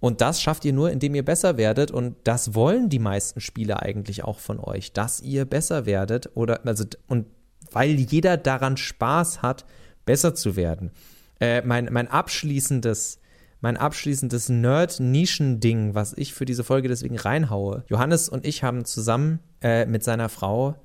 Und 0.00 0.22
das 0.22 0.40
schafft 0.40 0.64
ihr 0.64 0.72
nur, 0.72 0.90
indem 0.90 1.14
ihr 1.14 1.24
besser 1.24 1.56
werdet. 1.56 1.90
Und 1.90 2.16
das 2.24 2.54
wollen 2.54 2.88
die 2.88 2.98
meisten 2.98 3.40
Spieler 3.40 3.82
eigentlich 3.82 4.24
auch 4.24 4.38
von 4.38 4.58
euch, 4.58 4.92
dass 4.92 5.20
ihr 5.20 5.44
besser 5.44 5.86
werdet 5.86 6.30
oder 6.34 6.66
also 6.66 6.84
und 7.06 7.26
weil 7.72 7.90
jeder 7.90 8.36
daran 8.36 8.76
Spaß 8.76 9.42
hat, 9.42 9.64
besser 10.04 10.34
zu 10.34 10.56
werden. 10.56 10.90
Äh, 11.38 11.62
mein, 11.62 11.88
mein 11.92 12.08
abschließendes 12.08 13.20
mein 13.60 13.76
abschließendes 13.76 14.48
Nerd-Nischen-Ding, 14.48 15.94
was 15.94 16.14
ich 16.16 16.32
für 16.32 16.46
diese 16.46 16.64
Folge 16.64 16.88
deswegen 16.88 17.18
reinhaue. 17.18 17.84
Johannes 17.88 18.28
und 18.28 18.46
ich 18.46 18.62
haben 18.62 18.86
zusammen 18.86 19.40
äh, 19.60 19.84
mit 19.84 20.02
seiner 20.02 20.30
Frau 20.30 20.76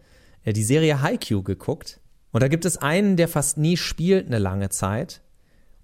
äh, 0.43 0.53
die 0.53 0.63
Serie 0.63 1.01
Haikyuu 1.01 1.41
geguckt. 1.41 2.01
Und 2.35 2.41
da 2.41 2.49
gibt 2.49 2.65
es 2.65 2.75
einen, 2.75 3.15
der 3.15 3.29
fast 3.29 3.57
nie 3.57 3.77
spielt 3.77 4.27
eine 4.27 4.39
lange 4.39 4.67
Zeit. 4.67 5.21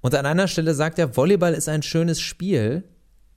Und 0.01 0.13
an 0.15 0.25
einer 0.25 0.49
Stelle 0.49 0.73
sagt 0.73 0.99
er, 0.99 1.15
Volleyball 1.15 1.53
ist 1.53 1.69
ein 1.69 1.81
schönes 1.81 2.19
Spiel, 2.19 2.83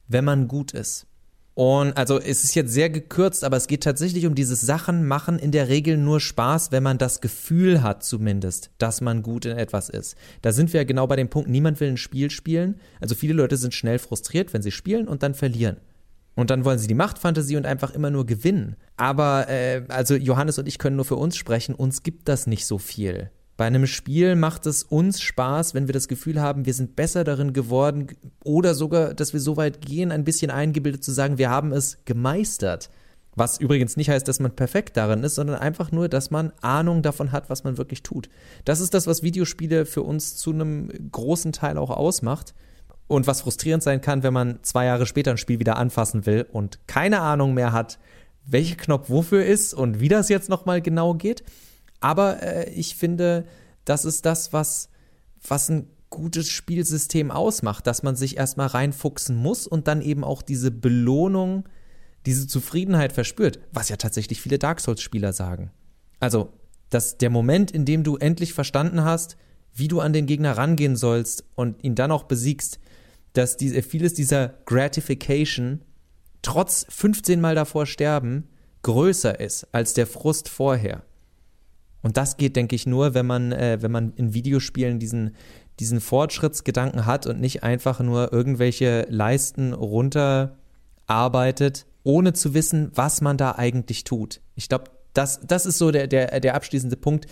wenn 0.08 0.24
man 0.24 0.48
gut 0.48 0.72
ist. 0.72 1.06
Und 1.54 1.96
also 1.96 2.18
es 2.18 2.42
ist 2.42 2.56
jetzt 2.56 2.72
sehr 2.72 2.90
gekürzt, 2.90 3.44
aber 3.44 3.56
es 3.56 3.68
geht 3.68 3.84
tatsächlich 3.84 4.26
um 4.26 4.34
dieses 4.34 4.62
Sachen 4.62 5.06
machen 5.06 5.38
in 5.38 5.52
der 5.52 5.68
Regel 5.68 5.96
nur 5.96 6.18
Spaß, 6.18 6.72
wenn 6.72 6.82
man 6.82 6.98
das 6.98 7.20
Gefühl 7.20 7.84
hat 7.84 8.02
zumindest, 8.02 8.70
dass 8.78 9.00
man 9.00 9.22
gut 9.22 9.44
in 9.44 9.56
etwas 9.56 9.90
ist. 9.90 10.16
Da 10.42 10.50
sind 10.50 10.72
wir 10.72 10.80
ja 10.80 10.84
genau 10.84 11.06
bei 11.06 11.14
dem 11.14 11.30
Punkt, 11.30 11.48
niemand 11.48 11.78
will 11.78 11.90
ein 11.90 11.96
Spiel 11.96 12.32
spielen. 12.32 12.80
Also 13.00 13.14
viele 13.14 13.34
Leute 13.34 13.56
sind 13.58 13.74
schnell 13.74 14.00
frustriert, 14.00 14.52
wenn 14.52 14.62
sie 14.62 14.72
spielen 14.72 15.06
und 15.06 15.22
dann 15.22 15.34
verlieren. 15.34 15.76
Und 16.34 16.50
dann 16.50 16.64
wollen 16.64 16.78
sie 16.78 16.88
die 16.88 16.94
Machtfantasie 16.94 17.56
und 17.56 17.66
einfach 17.66 17.92
immer 17.92 18.10
nur 18.10 18.26
gewinnen. 18.26 18.76
Aber 18.96 19.48
äh, 19.48 19.84
also 19.88 20.14
Johannes 20.14 20.58
und 20.58 20.66
ich 20.66 20.78
können 20.78 20.96
nur 20.96 21.04
für 21.04 21.16
uns 21.16 21.36
sprechen, 21.36 21.74
uns 21.74 22.02
gibt 22.02 22.28
das 22.28 22.46
nicht 22.46 22.66
so 22.66 22.78
viel. 22.78 23.30
Bei 23.56 23.66
einem 23.66 23.86
Spiel 23.86 24.34
macht 24.34 24.66
es 24.66 24.82
uns 24.82 25.20
Spaß, 25.20 25.74
wenn 25.74 25.86
wir 25.86 25.92
das 25.92 26.08
Gefühl 26.08 26.40
haben, 26.40 26.66
wir 26.66 26.74
sind 26.74 26.96
besser 26.96 27.22
darin 27.22 27.52
geworden 27.52 28.08
oder 28.42 28.74
sogar, 28.74 29.14
dass 29.14 29.32
wir 29.32 29.38
so 29.38 29.56
weit 29.56 29.80
gehen, 29.80 30.10
ein 30.10 30.24
bisschen 30.24 30.50
eingebildet 30.50 31.04
zu 31.04 31.12
sagen, 31.12 31.38
wir 31.38 31.50
haben 31.50 31.72
es 31.72 31.98
gemeistert. 32.04 32.90
Was 33.36 33.58
übrigens 33.58 33.96
nicht 33.96 34.10
heißt, 34.10 34.26
dass 34.26 34.40
man 34.40 34.54
perfekt 34.54 34.96
darin 34.96 35.22
ist, 35.22 35.36
sondern 35.36 35.56
einfach 35.56 35.92
nur, 35.92 36.08
dass 36.08 36.30
man 36.30 36.52
Ahnung 36.62 37.02
davon 37.02 37.32
hat, 37.32 37.50
was 37.50 37.64
man 37.64 37.78
wirklich 37.78 38.02
tut. 38.02 38.28
Das 38.64 38.80
ist 38.80 38.94
das, 38.94 39.06
was 39.06 39.22
Videospiele 39.22 39.86
für 39.86 40.02
uns 40.02 40.36
zu 40.36 40.52
einem 40.52 40.88
großen 41.10 41.52
Teil 41.52 41.78
auch 41.78 41.90
ausmacht. 41.90 42.54
Und 43.06 43.26
was 43.26 43.42
frustrierend 43.42 43.82
sein 43.82 44.00
kann, 44.00 44.22
wenn 44.22 44.32
man 44.32 44.60
zwei 44.62 44.86
Jahre 44.86 45.06
später 45.06 45.30
ein 45.30 45.38
Spiel 45.38 45.58
wieder 45.58 45.76
anfassen 45.76 46.24
will 46.26 46.46
und 46.50 46.78
keine 46.86 47.20
Ahnung 47.20 47.54
mehr 47.54 47.72
hat, 47.72 47.98
welcher 48.46 48.76
Knopf 48.76 49.10
wofür 49.10 49.44
ist 49.44 49.74
und 49.74 50.00
wie 50.00 50.08
das 50.08 50.28
jetzt 50.28 50.48
nochmal 50.48 50.80
genau 50.80 51.14
geht. 51.14 51.44
Aber 52.00 52.42
äh, 52.42 52.70
ich 52.70 52.96
finde, 52.96 53.44
das 53.84 54.04
ist 54.04 54.26
das, 54.26 54.52
was, 54.52 54.88
was 55.46 55.68
ein 55.68 55.88
gutes 56.10 56.48
Spielsystem 56.48 57.30
ausmacht, 57.30 57.86
dass 57.86 58.02
man 58.02 58.16
sich 58.16 58.36
erstmal 58.36 58.68
reinfuchsen 58.68 59.36
muss 59.36 59.66
und 59.66 59.88
dann 59.88 60.00
eben 60.00 60.22
auch 60.22 60.42
diese 60.42 60.70
Belohnung, 60.70 61.64
diese 62.24 62.46
Zufriedenheit 62.46 63.12
verspürt, 63.12 63.58
was 63.72 63.88
ja 63.88 63.96
tatsächlich 63.96 64.40
viele 64.40 64.58
Dark 64.58 64.80
Souls-Spieler 64.80 65.32
sagen. 65.32 65.70
Also, 66.20 66.52
dass 66.90 67.18
der 67.18 67.30
Moment, 67.30 67.70
in 67.70 67.84
dem 67.84 68.04
du 68.04 68.16
endlich 68.16 68.54
verstanden 68.54 69.02
hast, 69.02 69.36
wie 69.74 69.88
du 69.88 70.00
an 70.00 70.12
den 70.12 70.26
Gegner 70.26 70.56
rangehen 70.56 70.96
sollst 70.96 71.44
und 71.56 71.82
ihn 71.82 71.96
dann 71.96 72.12
auch 72.12 72.24
besiegst, 72.24 72.78
dass 73.34 73.56
diese, 73.56 73.82
vieles 73.82 74.14
dieser 74.14 74.54
Gratification 74.64 75.82
trotz 76.42 76.86
15 76.88 77.40
Mal 77.40 77.54
davor 77.54 77.86
sterben 77.86 78.48
größer 78.82 79.38
ist 79.40 79.66
als 79.72 79.94
der 79.94 80.06
Frust 80.06 80.48
vorher. 80.48 81.02
Und 82.02 82.16
das 82.16 82.36
geht, 82.36 82.56
denke 82.56 82.76
ich, 82.76 82.86
nur, 82.86 83.14
wenn 83.14 83.26
man, 83.26 83.52
äh, 83.52 83.78
wenn 83.80 83.90
man 83.90 84.12
in 84.14 84.34
Videospielen 84.34 84.98
diesen, 84.98 85.34
diesen 85.80 86.00
Fortschrittsgedanken 86.00 87.06
hat 87.06 87.26
und 87.26 87.40
nicht 87.40 87.62
einfach 87.62 88.00
nur 88.00 88.32
irgendwelche 88.32 89.06
Leisten 89.08 89.72
runterarbeitet, 89.72 91.86
ohne 92.04 92.34
zu 92.34 92.54
wissen, 92.54 92.90
was 92.94 93.22
man 93.22 93.38
da 93.38 93.52
eigentlich 93.52 94.04
tut. 94.04 94.40
Ich 94.54 94.68
glaube, 94.68 94.90
das, 95.14 95.40
das 95.46 95.64
ist 95.64 95.78
so 95.78 95.90
der, 95.90 96.06
der, 96.06 96.40
der 96.40 96.54
abschließende 96.54 96.96
Punkt. 96.96 97.26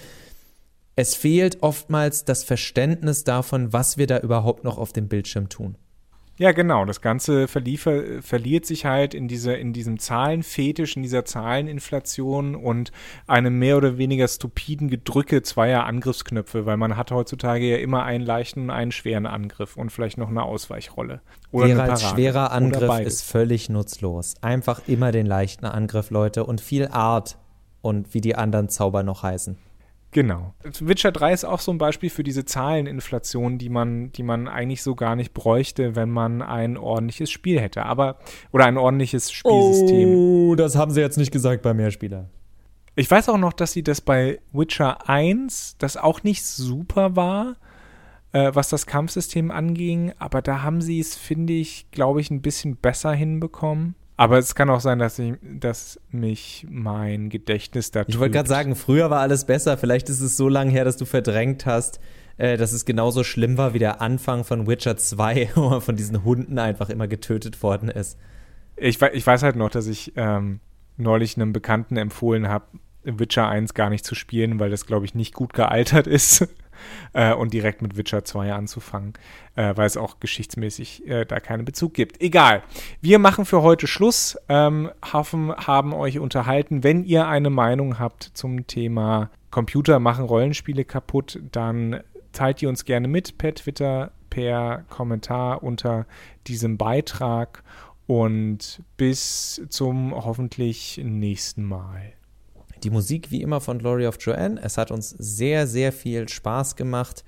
Es 0.96 1.14
fehlt 1.14 1.62
oftmals 1.62 2.24
das 2.24 2.42
Verständnis 2.42 3.24
davon, 3.24 3.72
was 3.72 3.98
wir 3.98 4.06
da 4.06 4.18
überhaupt 4.20 4.64
noch 4.64 4.78
auf 4.78 4.92
dem 4.92 5.08
Bildschirm 5.08 5.50
tun. 5.50 5.76
Ja, 6.38 6.53
genau. 6.53 6.85
Das 6.85 7.01
Ganze 7.01 7.47
verliefer, 7.47 8.23
verliert 8.23 8.64
sich 8.64 8.87
halt 8.87 9.12
in, 9.12 9.29
diese, 9.29 9.53
in 9.53 9.73
diesem 9.73 9.99
Zahlenfetisch, 9.99 10.97
in 10.97 11.03
dieser 11.03 11.25
Zahleninflation 11.25 12.57
und 12.57 12.90
einem 13.27 13.59
mehr 13.59 13.77
oder 13.77 13.99
weniger 13.99 14.27
stupiden 14.27 14.88
Gedrücke 14.88 15.42
zweier 15.42 15.85
Angriffsknöpfe, 15.85 16.64
weil 16.64 16.79
man 16.79 16.97
hat 16.97 17.11
heutzutage 17.11 17.71
ja 17.71 17.77
immer 17.77 18.05
einen 18.05 18.25
leichten 18.25 18.62
und 18.62 18.71
einen 18.71 18.92
schweren 18.92 19.27
Angriff 19.27 19.77
und 19.77 19.90
vielleicht 19.90 20.16
noch 20.16 20.31
eine 20.31 20.42
Ausweichrolle. 20.42 21.21
Oder 21.51 21.68
Wäre 21.68 21.83
als 21.83 22.03
schwerer 22.03 22.51
Angriff 22.51 23.01
ist 23.01 23.23
völlig 23.23 23.68
nutzlos. 23.68 24.35
Einfach 24.40 24.81
immer 24.87 25.12
den 25.12 25.27
leichten 25.27 25.66
Angriff, 25.66 26.11
Leute, 26.11 26.45
und 26.45 26.61
viel 26.62 26.88
Art 26.88 27.37
und 27.83 28.14
wie 28.14 28.23
die 28.23 28.37
anderen 28.37 28.71
Zauber 28.71 29.03
noch 29.03 29.23
heißen. 29.23 29.59
Genau. 30.12 30.55
Witcher 30.62 31.11
3 31.11 31.33
ist 31.33 31.44
auch 31.44 31.61
so 31.61 31.72
ein 31.72 31.79
Beispiel 31.79 32.11
für 32.11 32.22
diese 32.22 32.44
Zahleninflation, 32.44 33.57
die 33.57 33.70
man, 33.70 34.12
die 34.12 34.22
man 34.22 34.46
eigentlich 34.46 34.83
so 34.83 34.94
gar 34.94 35.16
nicht 35.16 35.33
bräuchte, 35.33 35.96
wenn 35.96 36.11
man 36.11 36.42
ein 36.42 36.77
ordentliches 36.77 37.31
Spiel 37.31 37.59
hätte. 37.59 37.85
Aber, 37.87 38.18
oder 38.53 38.66
ein 38.66 38.77
ordentliches 38.77 39.33
Spielsystem. 39.33 40.14
Oh, 40.14 40.55
das 40.55 40.77
haben 40.77 40.90
sie 40.90 41.01
jetzt 41.01 41.16
nicht 41.16 41.33
gesagt 41.33 41.62
bei 41.62 41.72
Mehrspieler. 41.72 42.29
Ich 42.94 43.11
weiß 43.11 43.31
auch 43.31 43.38
noch, 43.38 43.55
dass 43.55 43.72
sie 43.72 43.83
das 43.83 44.03
bei 44.03 44.38
Witcher 44.53 45.09
1, 45.09 45.77
das 45.79 45.96
auch 45.96 46.22
nicht 46.22 46.44
super 46.44 47.16
war, 47.16 47.57
äh, 48.33 48.51
was 48.53 48.68
das 48.68 48.87
Kampfsystem 48.87 49.51
anging, 49.51 50.12
aber 50.18 50.42
da 50.42 50.61
haben 50.61 50.83
sie 50.83 51.01
es, 51.01 51.16
finde 51.16 51.55
ich, 51.55 51.90
glaube 51.90 52.20
ich, 52.20 52.31
ein 52.31 52.42
bisschen 52.42 52.77
besser 52.77 53.12
hinbekommen. 53.12 53.94
Aber 54.16 54.38
es 54.38 54.55
kann 54.55 54.70
auch 54.70 54.81
sein, 54.81 54.98
dass, 54.98 55.18
ich, 55.18 55.35
dass 55.42 55.98
mich 56.11 56.66
mein 56.70 57.31
Gedächtnis 57.31 57.90
da 57.90 58.05
Ich 58.07 58.18
wollte 58.18 58.33
gerade 58.33 58.48
sagen, 58.48 58.77
früher 58.77 59.11
war 59.11 59.20
alles 59.20 59.46
besser. 59.46 59.77
Vielleicht 59.79 60.09
ist 60.09 60.20
es 60.20 60.37
so 60.37 60.48
lange 60.48 60.70
her, 60.70 60.85
dass 60.85 60.96
du 60.96 61.05
verdrängt 61.05 61.66
hast, 61.66 61.98
äh, 62.37 62.57
dass 62.57 62.72
es 62.72 62.85
genauso 62.85 63.25
schlimm 63.25 63.57
war 63.57 63.75
wie 63.75 63.79
der 63.79 64.01
Anfang 64.01 64.44
von 64.44 64.66
Witcher 64.66 64.96
2, 64.96 65.51
wo 65.55 65.70
man 65.70 65.81
von 65.81 65.96
diesen 65.96 66.25
Hunden 66.25 66.59
einfach 66.59 66.90
immer 66.90 67.09
getötet 67.09 67.62
worden 67.62 67.88
ist. 67.88 68.18
Ich, 68.77 69.01
ich 69.01 69.27
weiß 69.27 69.42
halt 69.42 69.57
noch, 69.57 69.70
dass 69.70 69.87
ich 69.87 70.12
ähm, 70.16 70.61
neulich 70.96 71.37
einem 71.37 71.53
Bekannten 71.53 71.96
empfohlen 71.96 72.48
habe, 72.48 72.66
Witcher 73.05 73.48
1 73.48 73.75
gar 73.75 73.90
nicht 73.90 74.05
zu 74.05 74.14
spielen, 74.14 74.61
weil 74.61 74.70
das, 74.70 74.87
glaube 74.87 75.05
ich, 75.07 75.14
nicht 75.14 75.35
gut 75.35 75.53
gealtert 75.55 76.07
ist 76.07 76.48
äh, 77.12 77.33
und 77.33 77.53
direkt 77.53 77.83
mit 77.83 77.97
Witcher 77.97 78.25
2 78.25 78.53
anzufangen, 78.53 79.14
äh, 79.57 79.77
weil 79.77 79.87
es 79.87 79.97
auch 79.97 80.21
geschichtsmäßig 80.21 81.09
äh, 81.09 81.25
da 81.25 81.40
keinen 81.40 81.64
Bezug 81.64 81.95
gibt. 81.95 82.21
Egal. 82.21 82.62
Wir 83.01 83.18
machen 83.18 83.45
für 83.45 83.62
heute 83.62 83.87
Schluss. 83.87 84.38
Ähm, 84.49 84.90
hoffen, 85.12 85.55
haben 85.55 85.92
euch 85.92 86.18
unterhalten. 86.18 86.85
Wenn 86.85 87.05
ihr 87.05 87.29
eine 87.29 87.51
Meinung 87.51 87.99
habt 87.99 88.31
zum 88.35 88.66
Thema 88.66 89.31
Computer 89.51 90.01
machen 90.01 90.25
Rollenspiele 90.25 90.85
kaputt, 90.85 91.38
dann 91.53 92.01
teilt 92.33 92.62
ihr 92.62 92.68
uns 92.68 92.85
gerne 92.85 93.07
mit 93.07 93.38
per 93.38 93.55
Twitter, 93.55 94.11
per 94.31 94.85
Kommentar 94.88 95.62
unter 95.62 96.07
diesem 96.47 96.79
Beitrag 96.79 97.62
und 98.07 98.83
bis 98.97 99.62
zum 99.68 100.12
hoffentlich 100.14 101.01
nächsten 101.03 101.64
Mal. 101.64 102.14
Die 102.83 102.90
Musik 102.90 103.31
wie 103.31 103.42
immer 103.42 103.61
von 103.61 103.79
Glory 103.79 104.07
of 104.07 104.16
Joanne. 104.21 104.61
Es 104.62 104.79
hat 104.79 104.90
uns 104.90 105.11
sehr, 105.11 105.66
sehr 105.66 105.92
viel 105.92 106.29
Spaß 106.29 106.77
gemacht. 106.77 107.25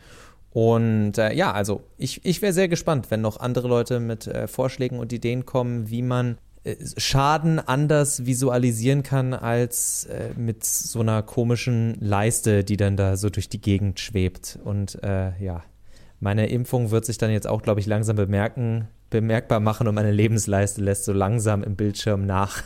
Und 0.51 1.19
äh, 1.19 1.33
ja, 1.33 1.53
also 1.53 1.83
ich, 1.97 2.25
ich 2.25 2.41
wäre 2.41 2.53
sehr 2.53 2.69
gespannt, 2.69 3.11
wenn 3.11 3.21
noch 3.21 3.41
andere 3.41 3.67
Leute 3.67 3.99
mit 3.99 4.27
äh, 4.27 4.47
Vorschlägen 4.47 4.99
und 4.99 5.13
Ideen 5.13 5.45
kommen, 5.45 5.91
wie 5.91 6.03
man 6.03 6.39
äh, 6.63 6.77
Schaden 6.97 7.59
anders 7.59 8.25
visualisieren 8.25 9.03
kann 9.03 9.35
als 9.35 10.05
äh, 10.05 10.31
mit 10.37 10.65
so 10.65 11.01
einer 11.01 11.23
komischen 11.23 11.97
Leiste, 12.01 12.63
die 12.63 12.77
dann 12.77 12.97
da 12.97 13.17
so 13.17 13.31
durch 13.31 13.49
die 13.49 13.61
Gegend 13.61 13.99
schwebt. 13.99 14.59
Und 14.63 15.03
äh, 15.03 15.33
ja, 15.43 15.65
meine 16.21 16.49
Impfung 16.49 16.91
wird 16.91 17.05
sich 17.05 17.19
dann 17.19 17.31
jetzt 17.31 17.47
auch, 17.47 17.63
glaube 17.63 17.81
ich, 17.81 17.87
langsam 17.87 18.17
bemerken, 18.17 18.89
bemerkbar 19.11 19.61
machen 19.61 19.89
und 19.89 19.95
meine 19.95 20.13
Lebensleiste 20.13 20.81
lässt 20.81 21.05
so 21.05 21.13
langsam 21.13 21.63
im 21.63 21.77
Bildschirm 21.77 22.27
nach. 22.27 22.63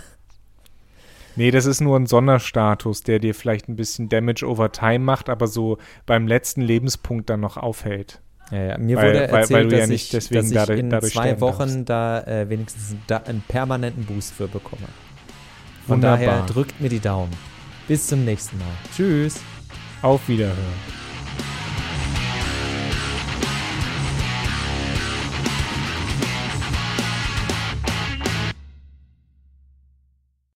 Nee, 1.38 1.52
das 1.52 1.66
ist 1.66 1.80
nur 1.80 1.96
ein 1.96 2.06
Sonderstatus, 2.06 3.04
der 3.04 3.20
dir 3.20 3.32
vielleicht 3.32 3.68
ein 3.68 3.76
bisschen 3.76 4.08
Damage 4.08 4.44
over 4.44 4.72
Time 4.72 4.98
macht, 4.98 5.28
aber 5.28 5.46
so 5.46 5.78
beim 6.04 6.26
letzten 6.26 6.60
Lebenspunkt 6.62 7.30
dann 7.30 7.38
noch 7.38 7.56
aufhält. 7.56 8.20
Ja, 8.50 8.58
ja. 8.58 8.78
Mir 8.78 8.96
weil, 8.96 9.08
wurde 9.08 9.20
erzählt, 9.20 9.50
weil, 9.50 9.64
weil 9.64 9.68
dass, 9.68 9.88
ja 9.88 9.94
ich, 9.94 10.08
dass 10.10 10.30
ich 10.32 10.52
dadurch, 10.52 10.80
in 10.80 11.00
zwei 11.02 11.40
Wochen 11.40 11.84
darfst. 11.84 12.26
da 12.26 12.40
äh, 12.40 12.50
wenigstens 12.50 12.96
da 13.06 13.18
einen 13.18 13.44
permanenten 13.46 14.04
Boost 14.04 14.32
für 14.32 14.48
bekomme. 14.48 14.88
Von 15.86 15.98
Wunderbar. 15.98 16.18
daher 16.18 16.46
drückt 16.46 16.80
mir 16.80 16.88
die 16.88 17.00
Daumen. 17.00 17.32
Bis 17.86 18.08
zum 18.08 18.24
nächsten 18.24 18.58
Mal. 18.58 18.66
Tschüss. 18.96 19.40
Auf 20.02 20.28
Wiederhören. 20.28 20.97